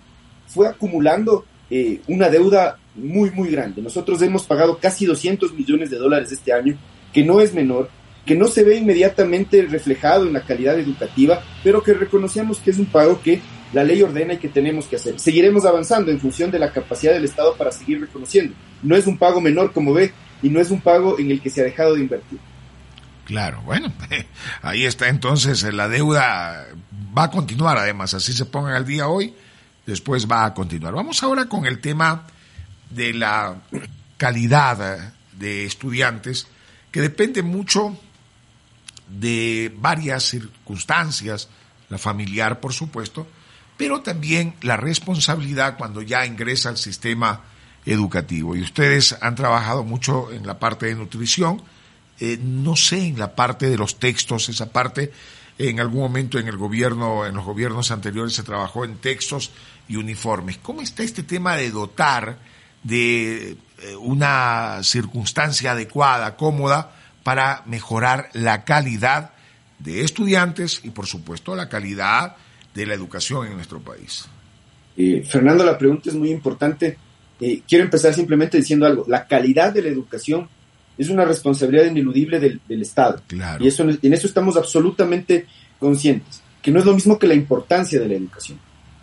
fue 0.54 0.68
acumulando 0.68 1.44
eh, 1.68 2.00
una 2.06 2.28
deuda 2.28 2.78
muy, 2.94 3.30
muy 3.30 3.50
grande. 3.50 3.82
Nosotros 3.82 4.22
hemos 4.22 4.44
pagado 4.44 4.78
casi 4.78 5.04
200 5.04 5.52
millones 5.54 5.90
de 5.90 5.98
dólares 5.98 6.30
este 6.30 6.52
año, 6.52 6.76
que 7.12 7.24
no 7.24 7.40
es 7.40 7.52
menor, 7.52 7.90
que 8.24 8.36
no 8.36 8.46
se 8.46 8.62
ve 8.62 8.76
inmediatamente 8.76 9.62
reflejado 9.62 10.26
en 10.26 10.32
la 10.32 10.42
calidad 10.42 10.78
educativa, 10.78 11.42
pero 11.62 11.82
que 11.82 11.94
reconocemos 11.94 12.58
que 12.58 12.70
es 12.70 12.78
un 12.78 12.86
pago 12.86 13.20
que 13.20 13.40
la 13.72 13.82
ley 13.82 14.00
ordena 14.02 14.34
y 14.34 14.38
que 14.38 14.48
tenemos 14.48 14.86
que 14.86 14.96
hacer. 14.96 15.18
Seguiremos 15.18 15.64
avanzando 15.64 16.12
en 16.12 16.20
función 16.20 16.50
de 16.50 16.60
la 16.60 16.72
capacidad 16.72 17.12
del 17.12 17.24
Estado 17.24 17.56
para 17.56 17.72
seguir 17.72 18.00
reconociendo. 18.00 18.54
No 18.82 18.96
es 18.96 19.06
un 19.06 19.18
pago 19.18 19.40
menor, 19.40 19.72
como 19.72 19.92
ve, 19.92 20.12
y 20.42 20.48
no 20.48 20.60
es 20.60 20.70
un 20.70 20.80
pago 20.80 21.18
en 21.18 21.32
el 21.32 21.40
que 21.40 21.50
se 21.50 21.60
ha 21.60 21.64
dejado 21.64 21.94
de 21.94 22.00
invertir. 22.00 22.38
Claro, 23.24 23.62
bueno, 23.64 23.92
ahí 24.62 24.84
está 24.84 25.08
entonces 25.08 25.62
la 25.72 25.88
deuda 25.88 26.66
va 27.16 27.24
a 27.24 27.30
continuar 27.30 27.78
además, 27.78 28.12
así 28.14 28.32
se 28.32 28.44
pongan 28.44 28.74
al 28.74 28.84
día 28.84 29.08
hoy, 29.08 29.34
después 29.86 30.30
va 30.30 30.44
a 30.44 30.54
continuar. 30.54 30.94
Vamos 30.94 31.22
ahora 31.22 31.46
con 31.46 31.66
el 31.66 31.80
tema 31.80 32.26
de 32.90 33.12
la 33.14 33.56
calidad 34.16 35.12
de 35.32 35.64
estudiantes, 35.64 36.46
que 36.90 37.00
depende 37.00 37.42
mucho 37.42 37.98
de 39.08 39.72
varias 39.76 40.24
circunstancias, 40.24 41.48
la 41.88 41.98
familiar 41.98 42.60
por 42.60 42.72
supuesto, 42.72 43.26
pero 43.76 44.00
también 44.00 44.54
la 44.62 44.76
responsabilidad 44.76 45.76
cuando 45.76 46.00
ya 46.02 46.24
ingresa 46.24 46.68
al 46.68 46.76
sistema 46.76 47.42
educativo. 47.84 48.56
Y 48.56 48.62
ustedes 48.62 49.16
han 49.20 49.34
trabajado 49.34 49.84
mucho 49.84 50.30
en 50.32 50.46
la 50.46 50.58
parte 50.58 50.86
de 50.86 50.94
nutrición, 50.94 51.62
eh, 52.20 52.38
no 52.40 52.76
sé 52.76 53.08
en 53.08 53.18
la 53.18 53.34
parte 53.34 53.68
de 53.68 53.76
los 53.76 53.98
textos, 53.98 54.48
esa 54.48 54.70
parte 54.70 55.12
en 55.58 55.80
algún 55.80 56.00
momento 56.00 56.38
en 56.38 56.48
el 56.48 56.56
gobierno, 56.56 57.26
en 57.26 57.34
los 57.34 57.44
gobiernos 57.44 57.90
anteriores 57.90 58.34
se 58.34 58.42
trabajó 58.42 58.84
en 58.84 58.96
textos 58.96 59.50
y 59.88 59.96
uniformes. 59.96 60.58
¿Cómo 60.58 60.82
está 60.82 61.02
este 61.02 61.22
tema 61.22 61.56
de 61.56 61.70
dotar 61.70 62.38
de 62.82 63.50
eh, 63.50 63.96
una 64.00 64.82
circunstancia 64.82 65.72
adecuada, 65.72 66.36
cómoda, 66.36 66.92
para 67.22 67.62
mejorar 67.66 68.28
la 68.34 68.64
calidad 68.64 69.30
de 69.78 70.02
estudiantes 70.02 70.80
y, 70.84 70.90
por 70.90 71.06
supuesto, 71.06 71.54
la 71.54 71.68
calidad 71.68 72.36
de 72.74 72.86
la 72.86 72.94
educación 72.94 73.46
en 73.46 73.54
nuestro 73.54 73.80
país? 73.80 74.26
Eh, 74.96 75.24
Fernando, 75.28 75.64
la 75.64 75.78
pregunta 75.78 76.10
es 76.10 76.16
muy 76.16 76.30
importante. 76.30 76.98
Eh, 77.40 77.62
quiero 77.66 77.84
empezar 77.84 78.14
simplemente 78.14 78.58
diciendo 78.58 78.86
algo. 78.86 79.04
La 79.08 79.26
calidad 79.26 79.72
de 79.72 79.82
la 79.82 79.88
educación 79.88 80.48
es 80.96 81.08
una 81.08 81.24
responsabilidad 81.24 81.86
ineludible 81.86 82.38
del, 82.38 82.82
Estado. 82.82 83.20
Y 83.58 83.66
eso, 83.66 83.82
en 83.82 84.12
eso 84.12 84.26
estamos 84.26 84.56
absolutamente 84.56 85.46
conscientes, 85.78 86.40
que 86.62 86.70
no 86.70 86.78
es 86.78 86.84
lo 86.84 86.94
mismo 86.94 87.18
que 87.18 87.26
la 87.26 87.34
importancia 87.34 87.98
de 87.98 88.08
la 88.08 88.14
educación. 88.14 88.58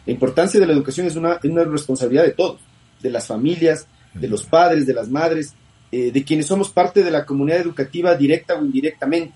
La 0.06 0.14
importancia 0.14 0.60
de 0.60 0.66
la 0.66 0.74
educación 0.74 1.08
es 1.08 1.16
una, 1.16 1.40
una 1.44 1.64
responsabilidad 1.64 2.24
de 2.24 2.32
todos, 2.32 2.60
de 3.02 3.10
las 3.10 3.28
familias, 3.28 3.88
de 4.14 4.28
los 4.28 4.46
padres, 4.46 4.86
de 4.86 4.94
las 4.94 5.10
madres, 5.10 5.54
eh, 5.92 6.12
de 6.12 6.24
quienes 6.24 6.48
somos 6.48 6.70
parte 6.70 7.04
de 7.04 7.12
la 7.12 7.26
comunidad 7.26 7.60
educativa 7.60 8.16
directa 8.16 8.56
o 8.56 8.66
indirectamente. 8.66 9.34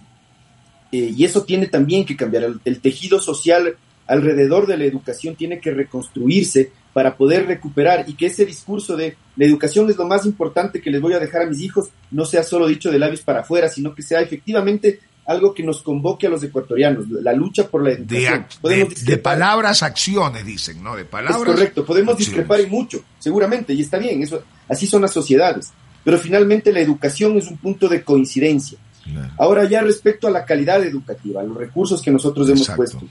Eh, 0.92 1.14
y 1.16 1.26
eso 1.26 1.44
tiene 1.44 1.68
también 1.68 2.06
que 2.06 2.16
cambiar. 2.16 2.46
el, 2.64 2.80
tejido 2.80 3.20
social 3.20 3.76
alrededor 4.08 4.68
de 4.68 4.78
la 4.78 4.86
educación 4.86 5.36
tiene 5.36 5.60
que 5.60 5.72
reconstruirse 5.72 6.72
para 6.94 7.18
poder 7.18 7.48
recuperar 7.48 8.06
y 8.08 8.14
que 8.14 8.28
ese 8.28 8.46
discurso 8.46 8.96
de 8.96 9.18
la 9.36 9.46
educación 9.46 9.90
es 9.90 9.98
lo 9.98 10.06
más 10.06 10.26
importante 10.26 10.80
que 10.80 10.92
les 10.92 11.02
voy 11.02 11.14
a 11.14 11.20
dejar 11.20 11.42
a 11.42 11.48
mis 11.48 11.62
hijos 11.62 11.90
no 12.12 12.24
sea 12.26 12.44
solo 12.44 12.68
dicho 12.68 12.92
de 12.92 13.00
labios 13.00 13.22
para 13.22 13.42
afuera, 13.42 13.68
sino 13.68 13.94
que 13.94 14.04
sea 14.04 14.22
efectivamente 14.22 15.00
algo 15.26 15.54
que 15.54 15.64
nos 15.64 15.82
convoque 15.82 16.28
a 16.28 16.30
los 16.30 16.44
ecuatorianos, 16.44 17.10
la 17.10 17.34
lucha 17.34 17.68
por 17.68 17.84
la 17.84 17.92
educación. 17.92 18.46
De, 19.06 19.18
palabras 19.18 19.82
acciones, 19.82 20.46
dicen, 20.46 20.84
¿no? 20.84 20.96
De 20.96 21.06
palabras. 21.06 21.42
Es 21.42 21.46
correcto, 21.46 21.86
podemos 21.86 22.18
discrepar 22.18 22.62
en 22.62 22.70
mucho, 22.70 23.04
seguramente, 23.18 23.74
y 23.74 23.82
está 23.82 23.98
bien, 23.98 24.22
eso, 24.22 24.44
así 24.70 24.86
son 24.86 25.02
las 25.02 25.12
sociedades. 25.12 25.72
Pero 26.04 26.20
finalmente 26.20 26.72
la 26.72 26.80
educación 26.80 27.38
es 27.38 27.48
un 27.48 27.58
punto 27.58 27.88
de 27.88 28.04
coincidencia. 28.04 28.78
Ahora 29.38 29.66
ya 29.66 29.82
respecto 29.82 30.28
a 30.28 30.32
la 30.32 30.46
calidad 30.46 30.84
educativa, 30.84 31.42
a 31.42 31.44
los 31.44 31.58
recursos 31.58 32.02
que 32.02 32.12
nosotros 32.12 32.50
hemos 32.50 32.70
puesto. 32.70 33.02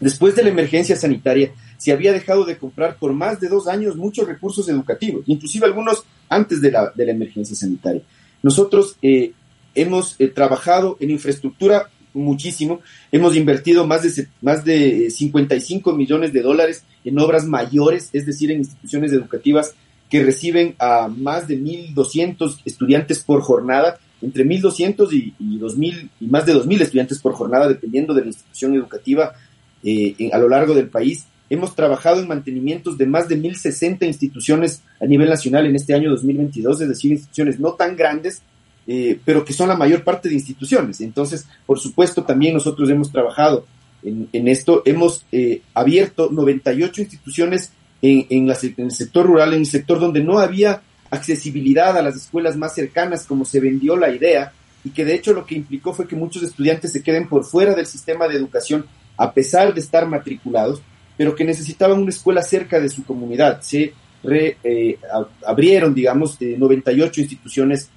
Después 0.00 0.34
de 0.34 0.42
la 0.42 0.50
emergencia 0.50 0.96
sanitaria, 0.96 1.52
se 1.78 1.92
había 1.92 2.12
dejado 2.12 2.44
de 2.44 2.58
comprar 2.58 2.96
por 2.96 3.12
más 3.12 3.40
de 3.40 3.48
dos 3.48 3.66
años 3.66 3.96
muchos 3.96 4.26
recursos 4.26 4.68
educativos, 4.68 5.24
inclusive 5.26 5.66
algunos 5.66 6.04
antes 6.28 6.60
de 6.60 6.70
la, 6.70 6.92
de 6.94 7.06
la 7.06 7.12
emergencia 7.12 7.56
sanitaria. 7.56 8.02
Nosotros 8.42 8.96
eh, 9.02 9.32
hemos 9.76 10.16
eh, 10.18 10.28
trabajado 10.28 10.96
en 10.98 11.10
infraestructura 11.10 11.90
muchísimo, 12.14 12.80
hemos 13.12 13.36
invertido 13.36 13.86
más 13.86 14.02
de, 14.02 14.26
más 14.40 14.64
de 14.64 15.10
55 15.10 15.92
millones 15.92 16.32
de 16.32 16.42
dólares 16.42 16.84
en 17.04 17.18
obras 17.18 17.44
mayores, 17.46 18.08
es 18.12 18.26
decir, 18.26 18.50
en 18.50 18.58
instituciones 18.58 19.12
educativas 19.12 19.74
que 20.08 20.22
reciben 20.24 20.74
a 20.78 21.08
más 21.08 21.46
de 21.46 21.58
1.200 21.58 22.60
estudiantes 22.64 23.20
por 23.20 23.42
jornada, 23.42 23.98
entre 24.22 24.44
1.200 24.44 25.12
y, 25.12 25.34
y, 25.38 25.58
2000, 25.58 26.10
y 26.20 26.26
más 26.26 26.46
de 26.46 26.54
2.000 26.54 26.80
estudiantes 26.80 27.18
por 27.18 27.34
jornada, 27.34 27.68
dependiendo 27.68 28.14
de 28.14 28.22
la 28.22 28.28
institución 28.28 28.74
educativa 28.74 29.34
eh, 29.82 30.30
a 30.32 30.38
lo 30.38 30.48
largo 30.48 30.74
del 30.74 30.88
país. 30.88 31.26
Hemos 31.48 31.76
trabajado 31.76 32.20
en 32.20 32.26
mantenimientos 32.26 32.98
de 32.98 33.06
más 33.06 33.28
de 33.28 33.40
1.060 33.40 34.06
instituciones 34.06 34.82
a 35.00 35.06
nivel 35.06 35.28
nacional 35.28 35.66
en 35.66 35.76
este 35.76 35.94
año 35.94 36.10
2022, 36.10 36.80
es 36.80 36.88
decir, 36.88 37.12
instituciones 37.12 37.60
no 37.60 37.74
tan 37.74 37.94
grandes, 37.94 38.42
eh, 38.86 39.18
pero 39.24 39.44
que 39.44 39.52
son 39.52 39.68
la 39.68 39.76
mayor 39.76 40.04
parte 40.04 40.28
de 40.28 40.34
instituciones. 40.34 41.00
Entonces, 41.00 41.46
por 41.66 41.78
supuesto, 41.78 42.22
también 42.22 42.54
nosotros 42.54 42.88
hemos 42.90 43.10
trabajado 43.10 43.66
en, 44.02 44.48
esto. 44.48 44.82
Hemos 44.84 45.26
eh, 45.32 45.62
abierto 45.74 46.28
98 46.30 47.02
instituciones 47.02 47.72
en, 48.00 48.26
en, 48.30 48.48
el 48.48 48.92
sector 48.92 49.26
rural, 49.26 49.54
en 49.54 49.60
el 49.60 49.66
sector 49.66 49.98
donde 49.98 50.22
no 50.22 50.38
había 50.38 50.82
accesibilidad 51.10 51.96
a 51.96 52.02
las 52.02 52.16
escuelas 52.16 52.56
más 52.56 52.74
cercanas, 52.74 53.26
como 53.26 53.44
se 53.44 53.60
vendió 53.60 53.96
la 53.96 54.10
idea, 54.10 54.52
y 54.84 54.90
que 54.90 55.04
de 55.04 55.14
hecho 55.14 55.32
lo 55.32 55.46
que 55.46 55.56
implicó 55.56 55.92
fue 55.92 56.06
que 56.06 56.14
muchos 56.14 56.42
estudiantes 56.42 56.92
se 56.92 57.02
queden 57.02 57.28
por 57.28 57.44
fuera 57.44 57.74
del 57.74 57.86
sistema 57.86 58.28
de 58.28 58.36
educación 58.36 58.86
a 59.16 59.32
pesar 59.32 59.74
de 59.74 59.80
estar 59.80 60.06
matriculados, 60.06 60.80
pero 61.16 61.34
que 61.34 61.44
necesitaban 61.44 61.98
una 61.98 62.10
escuela 62.10 62.42
cerca 62.42 62.78
de 62.78 62.88
su 62.88 63.04
comunidad. 63.04 63.60
Se 63.62 63.92
eh, 64.24 64.98
abrieron, 65.46 65.94
digamos, 65.94 66.38
98 66.40 67.20
instituciones 67.20 67.88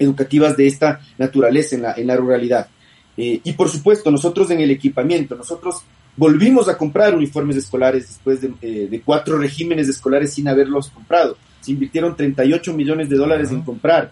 educativas 0.00 0.56
de 0.56 0.66
esta 0.66 1.00
naturaleza 1.18 1.76
en 1.76 1.82
la, 1.82 1.94
en 1.94 2.08
la 2.08 2.16
ruralidad. 2.16 2.68
Eh, 3.16 3.40
y 3.44 3.52
por 3.52 3.68
supuesto, 3.68 4.10
nosotros 4.10 4.50
en 4.50 4.60
el 4.60 4.70
equipamiento, 4.70 5.36
nosotros 5.36 5.82
volvimos 6.16 6.68
a 6.68 6.76
comprar 6.76 7.14
uniformes 7.14 7.56
escolares 7.56 8.08
después 8.08 8.40
de, 8.40 8.52
eh, 8.62 8.88
de 8.90 9.00
cuatro 9.02 9.38
regímenes 9.38 9.88
escolares 9.88 10.32
sin 10.32 10.48
haberlos 10.48 10.88
comprado. 10.88 11.36
Se 11.60 11.70
invirtieron 11.70 12.16
38 12.16 12.72
millones 12.72 13.08
de 13.08 13.16
dólares 13.16 13.52
en 13.52 13.62
comprar 13.62 14.10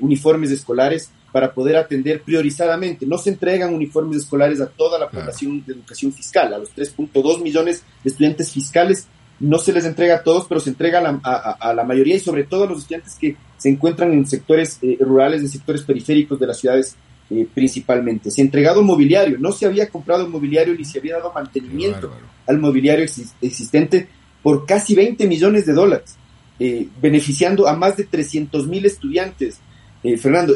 uniformes 0.00 0.50
escolares 0.50 1.12
para 1.30 1.52
poder 1.52 1.76
atender 1.76 2.22
priorizadamente. 2.22 3.06
No 3.06 3.16
se 3.16 3.30
entregan 3.30 3.72
uniformes 3.72 4.18
escolares 4.18 4.60
a 4.60 4.66
toda 4.66 4.98
la 4.98 5.08
población 5.08 5.62
de 5.64 5.74
educación 5.74 6.12
fiscal, 6.12 6.52
a 6.52 6.58
los 6.58 6.74
3.2 6.74 7.42
millones 7.42 7.84
de 8.02 8.10
estudiantes 8.10 8.52
fiscales 8.52 9.06
no 9.40 9.58
se 9.58 9.72
les 9.72 9.84
entrega 9.84 10.16
a 10.16 10.22
todos, 10.22 10.46
pero 10.48 10.60
se 10.60 10.70
entrega 10.70 10.98
a 10.98 11.74
la, 11.74 11.84
mayoría 11.84 12.16
y 12.16 12.20
sobre 12.20 12.44
todo 12.44 12.64
a 12.64 12.66
los 12.66 12.78
estudiantes 12.78 13.14
que 13.14 13.36
se 13.56 13.68
encuentran 13.68 14.12
en 14.12 14.26
sectores 14.26 14.78
eh, 14.82 14.96
rurales, 15.00 15.42
en 15.42 15.48
sectores 15.48 15.82
periféricos 15.82 16.38
de 16.38 16.46
las 16.46 16.58
ciudades 16.58 16.96
eh, 17.30 17.46
principalmente. 17.52 18.30
Se 18.30 18.40
ha 18.40 18.44
entregado 18.44 18.82
mobiliario, 18.82 19.38
no 19.38 19.52
se 19.52 19.66
había 19.66 19.88
comprado 19.88 20.28
mobiliario 20.28 20.74
ni 20.74 20.84
se 20.84 20.98
había 20.98 21.16
dado 21.16 21.32
mantenimiento 21.32 22.10
al 22.46 22.58
mobiliario 22.58 23.04
existente 23.04 24.08
por 24.42 24.64
casi 24.66 24.94
20 24.94 25.26
millones 25.26 25.66
de 25.66 25.72
dólares, 25.72 26.16
eh, 26.58 26.88
beneficiando 27.00 27.68
a 27.68 27.76
más 27.76 27.96
de 27.96 28.04
300 28.04 28.66
mil 28.66 28.86
estudiantes 28.86 29.60
eh, 30.02 30.16
Fernando, 30.16 30.54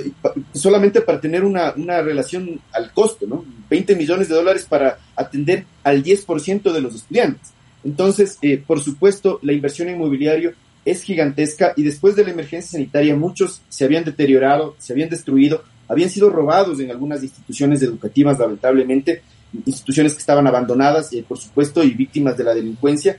solamente 0.54 1.00
para 1.00 1.20
tener 1.20 1.44
una, 1.44 1.72
una, 1.76 2.00
relación 2.00 2.60
al 2.72 2.92
costo, 2.92 3.26
¿no? 3.26 3.44
20 3.68 3.96
millones 3.96 4.28
de 4.28 4.36
dólares 4.36 4.66
para 4.68 4.98
atender 5.16 5.64
al 5.82 6.02
10% 6.02 6.72
de 6.72 6.80
los 6.80 6.94
estudiantes. 6.94 7.50
Entonces, 7.84 8.38
eh, 8.42 8.62
por 8.64 8.80
supuesto, 8.80 9.38
la 9.42 9.52
inversión 9.52 9.88
inmobiliario 9.88 10.52
es 10.84 11.02
gigantesca 11.02 11.72
y 11.76 11.82
después 11.82 12.16
de 12.16 12.24
la 12.24 12.30
emergencia 12.30 12.72
sanitaria 12.72 13.16
muchos 13.16 13.62
se 13.68 13.84
habían 13.84 14.04
deteriorado, 14.04 14.74
se 14.78 14.92
habían 14.92 15.08
destruido, 15.08 15.62
habían 15.88 16.10
sido 16.10 16.30
robados 16.30 16.80
en 16.80 16.90
algunas 16.90 17.22
instituciones 17.22 17.82
educativas, 17.82 18.38
lamentablemente, 18.38 19.22
instituciones 19.66 20.14
que 20.14 20.20
estaban 20.20 20.46
abandonadas, 20.46 21.12
eh, 21.12 21.24
por 21.26 21.38
supuesto, 21.38 21.82
y 21.82 21.90
víctimas 21.90 22.36
de 22.36 22.44
la 22.44 22.54
delincuencia. 22.54 23.18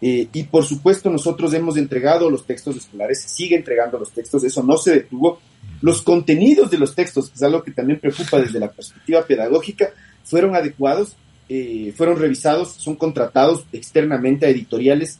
y 0.00 0.42
por 0.42 0.64
supuesto, 0.66 1.08
nosotros 1.08 1.54
hemos 1.54 1.78
entregado 1.78 2.28
los 2.28 2.44
textos 2.44 2.76
escolares, 2.76 3.22
se 3.22 3.28
sigue 3.28 3.56
entregando 3.56 3.98
los 3.98 4.10
textos, 4.10 4.44
eso 4.44 4.62
no 4.62 4.76
se 4.76 4.92
detuvo 4.92 5.40
los 5.80 6.02
contenidos 6.02 6.70
de 6.70 6.76
los 6.76 6.94
textos, 6.94 7.30
que 7.30 7.36
es 7.36 7.42
algo 7.42 7.62
que 7.62 7.70
también 7.70 8.00
preocupa 8.00 8.38
desde 8.38 8.60
la 8.60 8.70
perspectiva 8.70 9.22
pedagógica, 9.26 9.94
fueron 10.24 10.54
adecuados, 10.56 11.16
eh, 11.48 11.92
fueron 11.96 12.18
revisados, 12.18 12.72
son 12.72 12.96
contratados 12.96 13.66
externamente 13.72 14.46
a 14.46 14.48
editoriales 14.48 15.18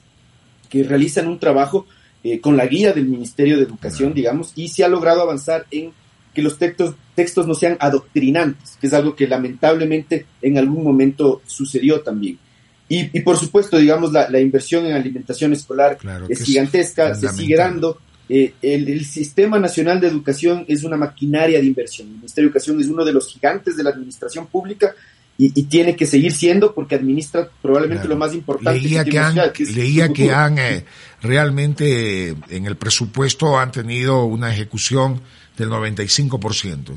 que 0.69 0.83
realizan 0.83 1.29
un 1.29 1.39
trabajo 1.39 1.87
eh, 2.23 2.41
con 2.41 2.57
la 2.57 2.67
guía 2.67 2.93
del 2.93 3.07
Ministerio 3.07 3.57
de 3.57 3.65
Educación, 3.65 4.15
digamos, 4.15 4.53
y 4.57 4.69
se 4.69 4.85
ha 4.85 4.89
logrado 4.89 5.23
avanzar 5.23 5.67
en 5.71 5.93
que 6.33 6.43
los 6.43 6.59
textos, 6.59 6.95
textos 7.15 7.47
no 7.47 7.55
sean 7.55 7.77
adoctrinantes, 7.79 8.77
que 8.81 8.89
es 8.89 8.93
algo 8.93 9.15
que 9.15 9.29
lamentablemente 9.29 10.27
en 10.43 10.59
algún 10.59 10.83
momento 10.83 11.43
sucedió 11.47 12.01
también. 12.01 12.39
Y, 12.87 13.21
por 13.21 13.37
supuesto, 13.39 13.79
digamos, 13.79 14.13
la, 14.13 14.41
inversión 14.41 14.87
en 14.87 14.93
alimentación 14.93 15.53
escolar 15.53 15.99
es 16.29 16.43
gigantesca, 16.43 17.15
se 17.15 17.29
sigue 17.29 17.57
dando. 17.57 17.99
Eh, 18.29 18.55
el, 18.63 19.05
Sistema 19.05 19.59
Nacional 19.59 20.01
de 20.01 20.09
Educación 20.09 20.65
es 20.69 20.85
una 20.85 20.97
maquinaria 20.97 21.59
de 21.59 21.67
inversión. 21.67 22.09
El 22.09 22.15
Ministerio 22.17 22.49
de 22.49 22.53
Educación 22.53 22.81
es 22.81 22.87
uno 22.89 23.05
de 23.05 23.13
los 23.13 23.29
gigantes 23.29 23.77
de 23.77 23.83
la 23.83 23.91
administración 23.91 24.47
pública 24.47 24.95
y, 25.37 25.65
tiene 25.65 25.97
que 25.97 26.07
seguir 26.07 26.33
siendo 26.33 26.75
porque 26.75 26.95
administra 26.95 27.49
probablemente 27.61 28.07
lo 28.07 28.17
más 28.17 28.35
importante. 28.35 28.81
Leía 28.81 29.05
que, 29.05 29.19
han, 29.19 29.35
leía 29.75 30.09
que 30.13 30.33
han 30.33 30.59
eh, 30.59 30.85
realmente 31.23 32.37
en 32.51 32.67
el 32.67 32.77
presupuesto 32.77 33.59
han 33.59 33.73
tenido 33.73 34.25
una 34.25 34.53
ejecución 34.53 35.21
del 35.57 35.71
95%. 35.71 36.95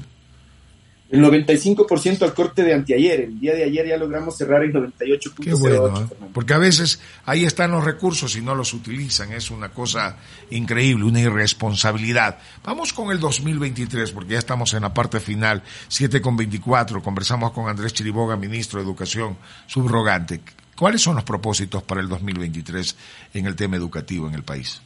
El 1.09 1.23
95% 1.23 2.21
al 2.23 2.33
corte 2.33 2.63
de 2.63 2.73
anteayer. 2.73 3.21
El 3.21 3.39
día 3.39 3.55
de 3.55 3.63
ayer 3.63 3.87
ya 3.87 3.97
logramos 3.97 4.35
cerrar 4.35 4.63
el 4.63 4.73
98.08. 4.73 5.33
Qué 5.41 5.53
bueno, 5.53 6.01
¿eh? 6.01 6.05
porque 6.33 6.53
a 6.53 6.57
veces 6.57 6.99
ahí 7.25 7.45
están 7.45 7.71
los 7.71 7.83
recursos 7.83 8.35
y 8.35 8.41
no 8.41 8.55
los 8.55 8.73
utilizan. 8.73 9.31
Es 9.31 9.49
una 9.49 9.69
cosa 9.69 10.17
increíble, 10.49 11.05
una 11.05 11.21
irresponsabilidad. 11.21 12.39
Vamos 12.63 12.91
con 12.91 13.11
el 13.11 13.19
2023, 13.19 14.11
porque 14.11 14.33
ya 14.33 14.39
estamos 14.39 14.73
en 14.73 14.81
la 14.81 14.93
parte 14.93 15.21
final, 15.21 15.63
7 15.87 16.21
con 16.21 16.35
24. 16.35 17.01
Conversamos 17.01 17.51
con 17.51 17.69
Andrés 17.69 17.93
Chiriboga, 17.93 18.35
ministro 18.35 18.79
de 18.79 18.85
Educación 18.85 19.37
subrogante. 19.65 20.41
¿Cuáles 20.75 21.01
son 21.01 21.15
los 21.15 21.23
propósitos 21.23 21.83
para 21.83 22.01
el 22.01 22.09
2023 22.09 22.95
en 23.33 23.45
el 23.45 23.55
tema 23.55 23.77
educativo 23.77 24.27
en 24.27 24.35
el 24.35 24.43
país? 24.43 24.81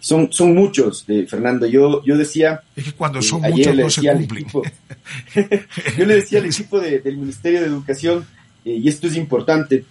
Son, 0.00 0.32
son 0.32 0.54
muchos, 0.54 1.04
eh, 1.08 1.26
Fernando. 1.28 1.66
Yo, 1.66 2.02
yo 2.04 2.16
decía... 2.16 2.62
Es 2.74 2.84
que 2.84 2.92
cuando 2.92 3.22
son 3.22 3.42
muchos 3.42 3.74
no 3.74 3.90
se 3.90 4.12
cumplen. 4.12 4.46
yo 5.98 6.04
le 6.04 6.14
decía 6.16 6.38
al 6.38 6.46
equipo 6.46 6.80
del 6.80 7.16
Ministerio 7.16 7.60
de 7.60 7.66
Educación, 7.66 8.26
eh, 8.64 8.74
y 8.74 8.88
esto 8.88 9.06
es 9.06 9.16
importante, 9.16 9.84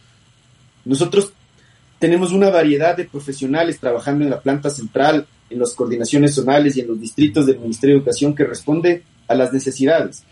nosotros 0.83 1.33
tenemos 1.99 2.31
una 2.31 2.49
variedad 2.49 2.95
de 2.95 3.05
profesionales 3.05 3.79
trabajando 3.79 4.23
en 4.23 4.29
la 4.29 4.41
planta 4.41 4.69
central, 4.69 5.27
en 5.49 5.59
las 5.59 5.73
coordinaciones 5.73 6.35
zonales 6.35 6.77
y 6.77 6.81
en 6.81 6.87
los 6.87 6.99
distritos 6.99 7.45
del 7.45 7.59
Ministerio 7.59 7.95
de 7.95 7.99
Educación 7.99 8.35
que 8.35 8.45
responde 8.45 9.03
a 9.27 9.35
las 9.35 9.51
necesidades. 9.53 10.23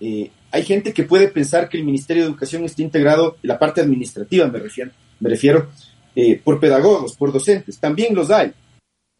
Eh, 0.00 0.30
hay 0.50 0.64
gente 0.64 0.92
que 0.92 1.02
puede 1.02 1.28
pensar 1.28 1.68
que 1.68 1.78
el 1.78 1.84
Ministerio 1.84 2.22
de 2.22 2.30
Educación 2.30 2.64
está 2.64 2.82
integrado, 2.82 3.36
en 3.42 3.48
la 3.48 3.58
parte 3.58 3.80
administrativa 3.80 4.46
me 4.46 4.58
refiero, 4.60 4.92
me 5.20 5.30
refiero 5.30 5.70
por 6.42 6.58
pedagogos, 6.58 7.14
por 7.14 7.30
docentes, 7.30 7.78
también 7.78 8.14
los 8.14 8.30
hay 8.30 8.50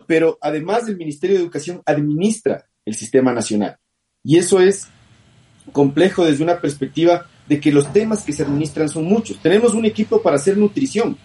pero 0.07 0.39
además 0.41 0.89
el 0.89 0.97
Ministerio 0.97 1.37
de 1.37 1.43
Educación 1.43 1.83
administra 1.85 2.67
el 2.85 2.95
sistema 2.95 3.33
nacional. 3.33 3.77
Y 4.23 4.39
eso 4.39 4.61
es 4.61 4.89
complejo 5.73 6.25
desde 6.25 6.45
una 6.45 6.61
perspectiva 6.61 7.27
de 7.49 7.61
que 7.61 7.73
los 7.73 7.93
temas 7.93 8.25
que 8.25 8.33
se 8.33 8.43
administran 8.43 8.89
son 8.89 9.05
muchos. 9.05 9.39
Tenemos 9.41 9.75
un 9.75 9.85
equipo 9.85 10.23
para 10.23 10.37
hacer 10.37 10.57
nutrición, 10.57 11.17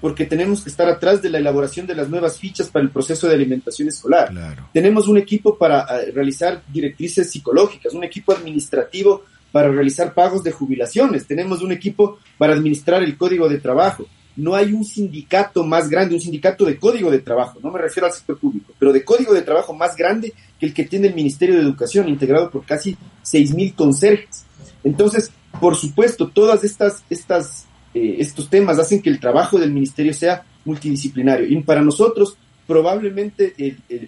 porque 0.00 0.26
tenemos 0.26 0.62
que 0.62 0.70
estar 0.70 0.88
atrás 0.88 1.22
de 1.22 1.30
la 1.30 1.38
elaboración 1.38 1.86
de 1.86 1.94
las 1.94 2.08
nuevas 2.08 2.38
fichas 2.38 2.68
para 2.68 2.84
el 2.84 2.90
proceso 2.90 3.26
de 3.26 3.34
alimentación 3.34 3.88
escolar. 3.88 4.30
Tenemos 4.72 5.08
un 5.08 5.18
equipo 5.18 5.56
para 5.56 5.80
eh, 5.82 6.10
realizar 6.12 6.62
directrices 6.70 7.30
psicológicas, 7.30 7.94
un 7.94 8.04
equipo 8.04 8.32
administrativo 8.32 9.24
para 9.54 9.70
realizar 9.70 10.12
pagos 10.12 10.42
de 10.42 10.50
jubilaciones, 10.50 11.28
tenemos 11.28 11.62
un 11.62 11.70
equipo 11.70 12.18
para 12.36 12.54
administrar 12.54 13.04
el 13.04 13.16
código 13.16 13.48
de 13.48 13.60
trabajo, 13.60 14.04
no 14.36 14.54
hay 14.54 14.72
un 14.72 14.84
sindicato 14.84 15.64
más 15.64 15.88
grande, 15.88 16.14
un 16.14 16.20
sindicato 16.20 16.64
de 16.64 16.78
código 16.78 17.10
de 17.10 17.20
trabajo, 17.20 17.58
no 17.62 17.70
me 17.70 17.80
refiero 17.80 18.06
al 18.06 18.12
sector 18.12 18.38
público, 18.38 18.72
pero 18.78 18.92
de 18.92 19.04
código 19.04 19.32
de 19.32 19.42
trabajo 19.42 19.74
más 19.74 19.96
grande 19.96 20.32
que 20.58 20.66
el 20.66 20.74
que 20.74 20.84
tiene 20.84 21.08
el 21.08 21.14
Ministerio 21.14 21.54
de 21.56 21.62
Educación, 21.62 22.08
integrado 22.08 22.50
por 22.50 22.64
casi 22.64 22.96
6.000 23.24 23.74
conserjes. 23.74 24.44
Entonces, 24.82 25.30
por 25.60 25.76
supuesto, 25.76 26.28
todas 26.28 26.64
estas, 26.64 27.04
estas, 27.10 27.66
eh, 27.94 28.16
estos 28.18 28.50
temas 28.50 28.78
hacen 28.78 29.00
que 29.00 29.10
el 29.10 29.20
trabajo 29.20 29.58
del 29.58 29.72
ministerio 29.72 30.12
sea 30.12 30.44
multidisciplinario. 30.64 31.46
Y 31.46 31.62
para 31.62 31.82
nosotros, 31.82 32.36
probablemente 32.66 33.54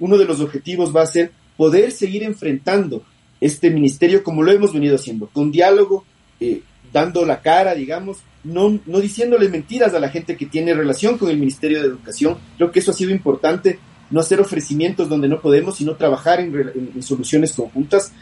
uno 0.00 0.16
de 0.16 0.24
los 0.24 0.40
objetivos 0.40 0.94
va 0.94 1.02
a 1.02 1.06
ser 1.06 1.32
poder 1.56 1.92
seguir 1.92 2.22
enfrentando 2.22 3.04
este 3.40 3.70
ministerio 3.70 4.22
como 4.22 4.42
lo 4.42 4.52
hemos 4.52 4.72
venido 4.72 4.96
haciendo, 4.96 5.28
con 5.28 5.52
diálogo, 5.52 6.04
eh, 6.40 6.62
dando 6.92 7.24
la 7.24 7.40
cara, 7.42 7.74
digamos, 7.74 8.18
no, 8.46 8.78
no 8.86 9.00
diciéndole 9.00 9.48
mentiras 9.48 9.94
a 9.94 10.00
la 10.00 10.08
gente 10.08 10.36
que 10.36 10.46
tiene 10.46 10.74
relación 10.74 11.18
con 11.18 11.28
el 11.28 11.38
Ministerio 11.38 11.80
de 11.80 11.88
Educación. 11.88 12.36
Creo 12.56 12.70
que 12.70 12.78
eso 12.78 12.92
ha 12.92 12.94
sido 12.94 13.10
importante, 13.10 13.78
no 14.10 14.20
hacer 14.20 14.40
ofrecimientos 14.40 15.08
donde 15.08 15.28
no 15.28 15.40
podemos, 15.40 15.76
sino 15.76 15.96
trabajar 15.96 16.40
en, 16.40 17.02
soluciones 17.02 17.52
conjuntas. 17.52 18.12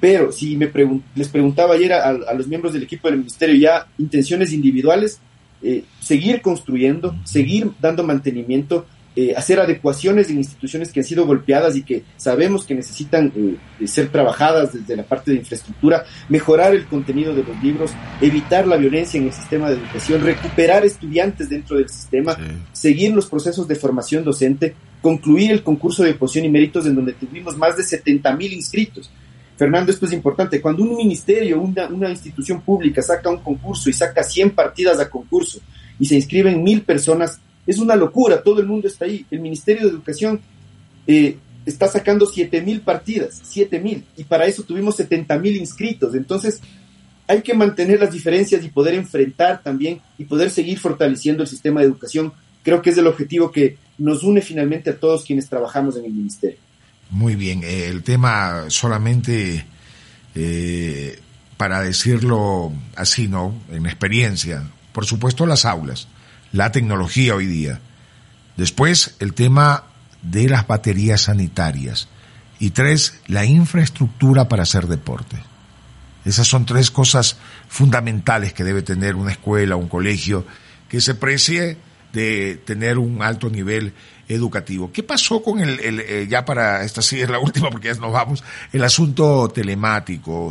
Pero 0.00 0.30
si 0.32 0.56
me 0.56 0.70
les 1.14 1.28
preguntaba 1.28 1.74
ayer 1.74 1.92
a, 1.92 2.34
los 2.34 2.46
miembros 2.46 2.72
del 2.72 2.84
equipo 2.84 3.08
del 3.08 3.18
Ministerio 3.18 3.56
ya 3.56 3.86
intenciones 3.98 4.52
individuales, 4.52 5.20
eh, 5.62 5.84
seguir 6.00 6.40
construyendo, 6.40 7.16
seguir 7.24 7.70
dando 7.80 8.04
mantenimiento, 8.04 8.86
eh, 9.20 9.34
hacer 9.36 9.58
adecuaciones 9.58 10.30
en 10.30 10.36
instituciones 10.36 10.92
que 10.92 11.00
han 11.00 11.04
sido 11.04 11.26
golpeadas 11.26 11.74
y 11.74 11.82
que 11.82 12.04
sabemos 12.16 12.64
que 12.64 12.76
necesitan 12.76 13.32
eh, 13.34 13.86
ser 13.88 14.10
trabajadas 14.10 14.74
desde 14.74 14.94
la 14.94 15.02
parte 15.02 15.32
de 15.32 15.38
infraestructura, 15.38 16.04
mejorar 16.28 16.72
el 16.72 16.86
contenido 16.86 17.34
de 17.34 17.42
los 17.42 17.60
libros, 17.60 17.90
evitar 18.20 18.68
la 18.68 18.76
violencia 18.76 19.18
en 19.18 19.26
el 19.26 19.32
sistema 19.32 19.70
de 19.70 19.74
educación, 19.74 20.22
recuperar 20.22 20.84
estudiantes 20.84 21.48
dentro 21.48 21.78
del 21.78 21.88
sistema, 21.88 22.36
seguir 22.70 23.12
los 23.12 23.26
procesos 23.26 23.66
de 23.66 23.74
formación 23.74 24.22
docente, 24.22 24.76
concluir 25.02 25.50
el 25.50 25.64
concurso 25.64 26.04
de 26.04 26.12
oposición 26.12 26.44
y 26.44 26.50
méritos 26.50 26.86
en 26.86 26.94
donde 26.94 27.14
tuvimos 27.14 27.56
más 27.56 27.76
de 27.76 27.82
70 27.82 28.36
mil 28.36 28.52
inscritos. 28.52 29.10
Fernando, 29.56 29.90
esto 29.90 30.06
es 30.06 30.12
importante. 30.12 30.60
Cuando 30.60 30.84
un 30.84 30.96
ministerio, 30.96 31.60
una, 31.60 31.88
una 31.88 32.08
institución 32.08 32.60
pública 32.60 33.02
saca 33.02 33.30
un 33.30 33.38
concurso 33.38 33.90
y 33.90 33.94
saca 33.94 34.22
100 34.22 34.52
partidas 34.52 35.00
a 35.00 35.10
concurso 35.10 35.58
y 35.98 36.06
se 36.06 36.14
inscriben 36.14 36.62
mil 36.62 36.82
personas, 36.82 37.40
es 37.68 37.78
una 37.78 37.94
locura, 37.94 38.42
todo 38.42 38.60
el 38.60 38.66
mundo 38.66 38.88
está 38.88 39.04
ahí. 39.04 39.26
El 39.30 39.40
Ministerio 39.40 39.82
de 39.82 39.90
Educación 39.90 40.40
eh, 41.06 41.36
está 41.66 41.86
sacando 41.86 42.24
7 42.24 42.62
mil 42.62 42.80
partidas, 42.80 43.42
7 43.44 43.78
mil, 43.78 44.06
y 44.16 44.24
para 44.24 44.46
eso 44.46 44.62
tuvimos 44.62 44.96
70 44.96 45.38
mil 45.38 45.54
inscritos. 45.54 46.14
Entonces, 46.14 46.62
hay 47.26 47.42
que 47.42 47.52
mantener 47.52 48.00
las 48.00 48.10
diferencias 48.10 48.64
y 48.64 48.70
poder 48.70 48.94
enfrentar 48.94 49.62
también 49.62 50.00
y 50.16 50.24
poder 50.24 50.50
seguir 50.50 50.78
fortaleciendo 50.78 51.42
el 51.42 51.48
sistema 51.48 51.80
de 51.80 51.88
educación. 51.88 52.32
Creo 52.62 52.80
que 52.80 52.88
es 52.88 52.96
el 52.96 53.06
objetivo 53.06 53.52
que 53.52 53.76
nos 53.98 54.22
une 54.22 54.40
finalmente 54.40 54.88
a 54.88 54.96
todos 54.96 55.26
quienes 55.26 55.46
trabajamos 55.46 55.94
en 55.98 56.06
el 56.06 56.12
Ministerio. 56.14 56.56
Muy 57.10 57.34
bien, 57.34 57.62
eh, 57.64 57.88
el 57.88 58.02
tema 58.02 58.64
solamente, 58.68 59.66
eh, 60.34 61.18
para 61.58 61.82
decirlo 61.82 62.72
así, 62.96 63.28
¿no? 63.28 63.54
En 63.70 63.84
experiencia, 63.84 64.62
por 64.94 65.04
supuesto 65.04 65.44
las 65.44 65.66
aulas 65.66 66.08
la 66.52 66.72
tecnología 66.72 67.34
hoy 67.34 67.46
día. 67.46 67.80
Después, 68.56 69.14
el 69.20 69.34
tema 69.34 69.84
de 70.22 70.48
las 70.48 70.66
baterías 70.66 71.22
sanitarias. 71.22 72.08
Y 72.58 72.70
tres, 72.70 73.20
la 73.26 73.44
infraestructura 73.44 74.48
para 74.48 74.64
hacer 74.64 74.86
deporte. 74.86 75.36
Esas 76.24 76.46
son 76.46 76.66
tres 76.66 76.90
cosas 76.90 77.36
fundamentales 77.68 78.52
que 78.52 78.64
debe 78.64 78.82
tener 78.82 79.14
una 79.14 79.30
escuela, 79.30 79.76
un 79.76 79.88
colegio, 79.88 80.44
que 80.88 81.00
se 81.00 81.14
precie 81.14 81.78
de 82.12 82.60
tener 82.64 82.98
un 82.98 83.22
alto 83.22 83.48
nivel 83.48 83.92
educativo. 84.28 84.90
¿Qué 84.92 85.02
pasó 85.02 85.42
con 85.42 85.60
el, 85.60 85.78
eh, 85.80 86.26
ya 86.28 86.44
para, 86.44 86.84
esta 86.84 87.02
sí 87.02 87.20
es 87.20 87.30
la 87.30 87.38
última 87.38 87.70
porque 87.70 87.88
ya 87.88 87.94
nos 87.94 88.12
vamos, 88.12 88.44
el 88.72 88.84
asunto 88.84 89.48
telemático? 89.48 90.50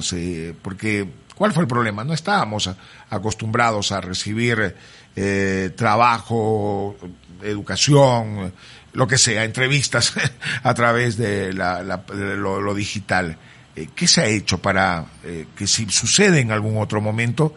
porque, 0.62 1.08
¿cuál 1.38 1.54
fue 1.54 1.64
el 1.64 1.68
problema? 1.68 2.04
No 2.04 2.14
estábamos 2.14 2.70
acostumbrados 3.10 3.92
a 3.92 4.02
recibir 4.02 4.76
eh, 5.16 5.72
trabajo, 5.76 6.98
educación, 7.42 8.54
lo 8.94 9.08
que 9.08 9.18
sea, 9.18 9.44
entrevistas 9.44 10.14
a 10.64 10.74
través 10.74 11.18
de, 11.18 11.54
lo, 11.54 12.74
digital. 12.74 13.38
Eh, 13.76 13.90
¿Qué 13.96 14.08
se 14.08 14.22
ha 14.22 14.26
hecho 14.26 14.58
para 14.58 15.06
eh, 15.24 15.46
que 15.56 15.68
si 15.68 15.88
sucede 15.90 16.40
en 16.40 16.52
algún 16.52 16.78
otro 16.78 17.00
momento, 17.00 17.54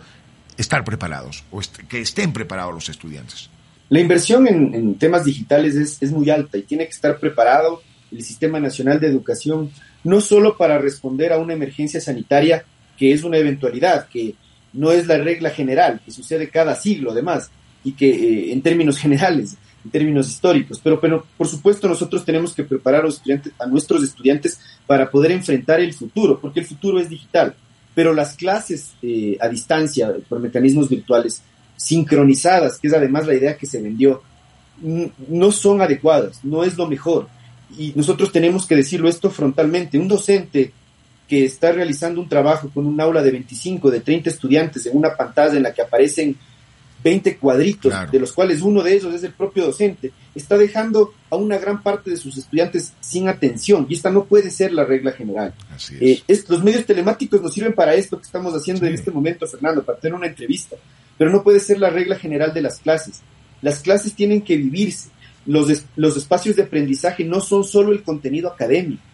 estar 0.59 0.85
preparados 0.85 1.45
o 1.51 1.61
que 1.89 2.03
estén 2.03 2.33
preparados 2.33 2.75
los 2.75 2.89
estudiantes? 2.89 3.49
La 3.89 3.99
inversión 3.99 4.47
en, 4.47 4.95
temas 4.97 5.25
digitales 5.25 5.75
es, 5.75 5.97
es, 6.01 6.13
muy 6.13 6.31
alta 6.31 6.59
y 6.59 6.63
tiene 6.63 6.85
que 6.85 6.93
estar 6.93 7.19
preparado 7.19 7.83
el 8.13 8.23
Sistema 8.23 8.61
Nacional 8.61 9.01
de 9.01 9.09
Educación 9.09 9.71
no 10.05 10.21
solo 10.21 10.57
para 10.57 10.79
responder 10.79 11.33
a 11.33 11.39
una 11.39 11.55
emergencia 11.55 12.01
sanitaria 12.01 12.65
que 13.01 13.15
es 13.15 13.25
una 13.25 13.39
eventualidad, 13.39 14.09
que 14.09 14.35
no 14.75 14.93
es 14.93 15.07
la 15.07 15.17
regla 15.17 15.49
general, 15.49 16.03
que 16.05 16.11
sucede 16.11 16.51
cada 16.51 16.75
siglo 16.75 17.13
además, 17.13 17.51
y 17.83 17.93
que 17.93 18.11
eh, 18.11 18.53
en 18.53 18.61
términos 18.61 18.99
generales, 19.05 19.57
en 19.83 19.91
términos 19.91 20.29
históricos, 20.29 20.79
pero, 20.85 21.01
pero 21.01 21.25
por 21.39 21.49
supuesto 21.49 21.89
nosotros 21.89 22.27
tenemos 22.27 22.55
que 22.55 22.63
preparar 22.63 23.07
a, 23.59 23.67
nuestros 23.67 24.05
estudiantes 24.05 24.61
para 24.87 25.11
poder 25.11 25.33
enfrentar 25.33 25.81
el 25.81 25.95
futuro, 25.95 26.39
porque 26.39 26.61
el 26.61 26.67
futuro 26.67 27.01
es 27.01 27.09
digital, 27.09 27.55
pero 27.95 28.13
las 28.13 28.37
clases 28.37 28.91
eh, 29.01 29.39
a 29.41 29.49
distancia 29.49 30.13
por 30.29 30.39
mecanismos 30.39 30.91
virtuales 30.91 31.41
sincronizadas, 31.77 32.79
que 32.79 32.89
es 32.89 32.93
además 32.93 33.27
la 33.27 33.35
idea 33.35 33.57
que 33.57 33.65
se 33.65 33.81
vendió, 33.81 34.23
no 34.83 35.53
son 35.53 35.81
adecuadas, 35.81 36.45
no 36.45 36.65
es 36.65 36.77
lo 36.77 36.87
mejor. 36.87 37.29
Y 37.79 37.95
nosotros 37.97 38.31
tenemos 38.31 38.67
que 38.67 38.77
decirlo 38.77 39.09
esto 39.09 39.31
frontalmente. 39.31 39.99
Un 39.99 40.09
docente 40.09 40.73
que 41.31 41.45
está 41.45 41.71
realizando 41.71 42.21
un 42.21 42.29
trabajo 42.29 42.69
con 42.75 42.87
un 42.87 43.01
aula 43.01 43.23
de 43.23 43.31
25, 43.31 43.89
de 43.89 44.01
30 44.01 44.31
estudiantes 44.31 44.85
en 44.87 44.97
una 44.97 45.15
pantalla 45.15 45.57
en 45.57 45.63
la 45.63 45.73
que 45.73 45.81
aparecen 45.81 46.37
20 47.05 47.37
cuadritos, 47.37 47.95
de 48.11 48.19
los 48.19 48.33
cuales 48.33 48.63
uno 48.63 48.83
de 48.83 48.97
ellos 48.97 49.15
es 49.15 49.23
el 49.23 49.33
propio 49.33 49.65
docente, 49.65 50.11
está 50.35 50.59
dejando 50.59 51.15
a 51.31 51.37
una 51.37 51.57
gran 51.57 51.85
parte 51.85 52.11
de 52.11 52.17
sus 52.17 52.37
estudiantes 52.37 52.95
sin 52.99 53.29
atención 53.29 53.87
y 53.89 53.95
esta 53.95 54.11
no 54.11 54.25
puede 54.25 54.51
ser 54.51 54.73
la 54.73 54.85
regla 54.85 55.13
general. 55.13 55.55
Eh, 56.01 56.21
los 56.49 56.65
medios 56.65 56.85
telemáticos 56.85 57.41
nos 57.41 57.55
sirven 57.55 57.75
para 57.75 57.95
esto 57.95 58.19
que 58.19 58.25
estamos 58.25 58.53
haciendo 58.53 58.85
en 58.85 58.95
este 58.95 59.13
momento, 59.13 59.47
Fernando, 59.47 59.85
para 59.85 60.01
tener 60.01 60.17
una 60.17 60.27
entrevista, 60.27 60.75
pero 61.17 61.31
no 61.31 61.45
puede 61.45 61.61
ser 61.61 61.79
la 61.79 61.91
regla 61.91 62.17
general 62.17 62.53
de 62.53 62.63
las 62.63 62.81
clases. 62.81 63.21
Las 63.63 63.79
clases 63.79 64.15
tienen 64.15 64.43
que 64.43 64.57
vivirse. 64.57 65.11
Los, 65.47 65.85
los 65.95 66.17
espacios 66.17 66.57
de 66.57 66.65
aprendizaje 66.65 67.23
no 67.23 67.41
son 67.41 67.63
solo 67.63 67.93
el 67.93 68.03
contenido 68.03 68.53
académico 68.53 69.05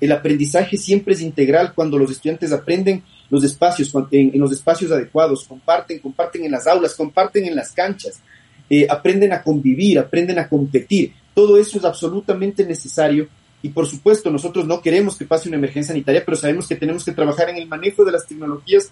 el 0.00 0.12
aprendizaje 0.12 0.76
siempre 0.76 1.14
es 1.14 1.20
integral 1.20 1.72
cuando 1.74 1.98
los 1.98 2.10
estudiantes 2.10 2.52
aprenden 2.52 3.02
los 3.30 3.42
espacios, 3.44 3.92
en, 4.10 4.32
los 4.38 4.52
espacios 4.52 4.92
adecuados, 4.92 5.44
comparten, 5.44 5.98
comparten 5.98 6.44
en 6.44 6.50
las 6.50 6.66
aulas, 6.66 6.94
comparten 6.94 7.46
en 7.46 7.56
las 7.56 7.72
canchas, 7.72 8.20
eh, 8.68 8.86
aprenden 8.88 9.32
a 9.32 9.42
convivir, 9.42 9.98
aprenden 9.98 10.38
a 10.38 10.48
competir. 10.48 11.12
Todo 11.34 11.56
eso 11.56 11.78
es 11.78 11.84
absolutamente 11.84 12.64
necesario 12.66 13.28
y 13.62 13.70
por 13.70 13.86
supuesto 13.86 14.30
nosotros 14.30 14.66
no 14.66 14.80
queremos 14.82 15.16
que 15.16 15.24
pase 15.24 15.48
una 15.48 15.58
emergencia 15.58 15.92
sanitaria, 15.92 16.22
pero 16.24 16.36
sabemos 16.36 16.68
que 16.68 16.76
tenemos 16.76 17.04
que 17.04 17.12
trabajar 17.12 17.48
en 17.48 17.56
el 17.56 17.66
manejo 17.66 18.04
de 18.04 18.12
las 18.12 18.26
tecnologías, 18.26 18.90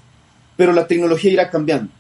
pero 0.57 0.73
la 0.73 0.87
tecnología 0.87 1.33
irá 1.33 1.51
cambiando. 1.51 1.93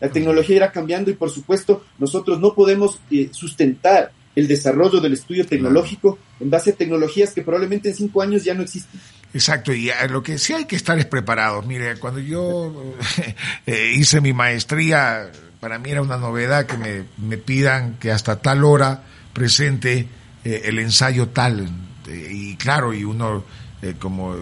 La 0.00 0.08
tecnología 0.08 0.56
irá 0.56 0.72
cambiando 0.72 1.10
y 1.10 1.14
por 1.14 1.30
supuesto 1.30 1.84
nosotros 1.98 2.40
no 2.40 2.54
podemos 2.54 2.98
eh, 3.10 3.28
sustentar 3.30 4.10
el 4.34 4.48
desarrollo 4.48 5.00
del 5.00 5.12
estudio 5.12 5.46
tecnológico 5.46 6.18
en 6.40 6.50
base 6.50 6.70
a 6.70 6.74
tecnologías 6.74 7.32
que 7.32 7.42
probablemente 7.42 7.90
en 7.90 7.94
cinco 7.94 8.22
años 8.22 8.44
ya 8.44 8.54
no 8.54 8.62
existen. 8.62 9.00
Exacto, 9.32 9.72
y 9.72 9.90
lo 10.08 10.22
que 10.22 10.38
sí 10.38 10.52
hay 10.52 10.64
que 10.64 10.76
estar 10.76 10.98
es 10.98 11.06
preparados. 11.06 11.66
Mire, 11.66 11.96
cuando 11.96 12.20
yo 12.20 12.94
eh, 13.66 13.94
hice 13.96 14.20
mi 14.20 14.32
maestría, 14.32 15.30
para 15.60 15.78
mí 15.78 15.90
era 15.90 16.02
una 16.02 16.16
novedad 16.16 16.66
que 16.66 16.76
me, 16.76 17.04
me 17.18 17.36
pidan 17.36 17.94
que 17.94 18.12
hasta 18.12 18.40
tal 18.40 18.64
hora 18.64 19.02
presente 19.32 20.08
eh, 20.44 20.62
el 20.64 20.78
ensayo 20.78 21.28
tal. 21.28 21.68
y 22.06 22.56
claro, 22.56 22.94
y 22.94 23.02
uno 23.02 23.44
eh, 23.84 23.96
como 23.98 24.34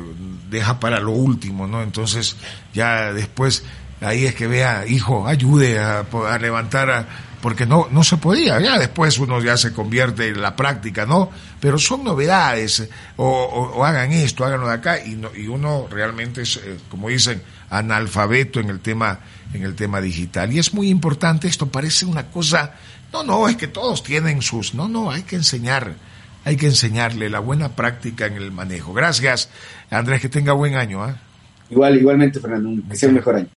deja 0.50 0.78
para 0.78 1.00
lo 1.00 1.10
último, 1.10 1.66
¿no? 1.66 1.82
Entonces 1.82 2.36
ya 2.72 3.12
después 3.12 3.64
ahí 4.00 4.24
es 4.26 4.34
que 4.34 4.46
vea, 4.46 4.86
hijo, 4.86 5.26
ayude 5.26 5.80
a, 5.80 6.00
a 6.00 6.38
levantar 6.38 6.90
a 6.90 7.06
porque 7.42 7.66
no, 7.66 7.88
no 7.90 8.04
se 8.04 8.18
podía, 8.18 8.60
ya 8.60 8.78
después 8.78 9.18
uno 9.18 9.42
ya 9.42 9.56
se 9.56 9.72
convierte 9.72 10.28
en 10.28 10.40
la 10.40 10.54
práctica, 10.54 11.04
¿no? 11.04 11.28
Pero 11.60 11.76
son 11.76 12.04
novedades, 12.04 12.88
o, 13.16 13.84
hagan 13.84 14.12
esto, 14.12 14.44
háganlo 14.44 14.68
de 14.68 14.74
acá, 14.74 15.04
y, 15.04 15.20
y 15.36 15.48
uno 15.48 15.88
realmente 15.90 16.42
es, 16.42 16.58
eh, 16.58 16.78
como 16.88 17.08
dicen, 17.08 17.42
analfabeto 17.68 18.60
en 18.60 18.70
el 18.70 18.78
tema, 18.78 19.18
en 19.52 19.64
el 19.64 19.74
tema 19.74 20.00
digital. 20.00 20.52
Y 20.52 20.60
es 20.60 20.72
muy 20.72 20.88
importante 20.88 21.48
esto, 21.48 21.66
parece 21.66 22.06
una 22.06 22.30
cosa, 22.30 22.74
no, 23.12 23.24
no, 23.24 23.48
es 23.48 23.56
que 23.56 23.66
todos 23.66 24.04
tienen 24.04 24.40
sus, 24.40 24.72
no, 24.72 24.86
no, 24.86 25.10
hay 25.10 25.22
que 25.22 25.34
enseñar, 25.34 25.94
hay 26.44 26.56
que 26.56 26.66
enseñarle 26.66 27.28
la 27.28 27.40
buena 27.40 27.70
práctica 27.70 28.26
en 28.26 28.34
el 28.34 28.52
manejo. 28.52 28.94
Gracias, 28.94 29.50
Andrés, 29.90 30.20
que 30.20 30.28
tenga 30.28 30.52
buen 30.52 30.76
año, 30.76 31.02
¿ah? 31.02 31.16
Igual, 31.70 31.96
igualmente, 31.96 32.38
Fernando, 32.38 32.82
que 32.88 32.96
sea 32.96 33.08
un 33.08 33.16
mejor 33.16 33.34
año. 33.34 33.48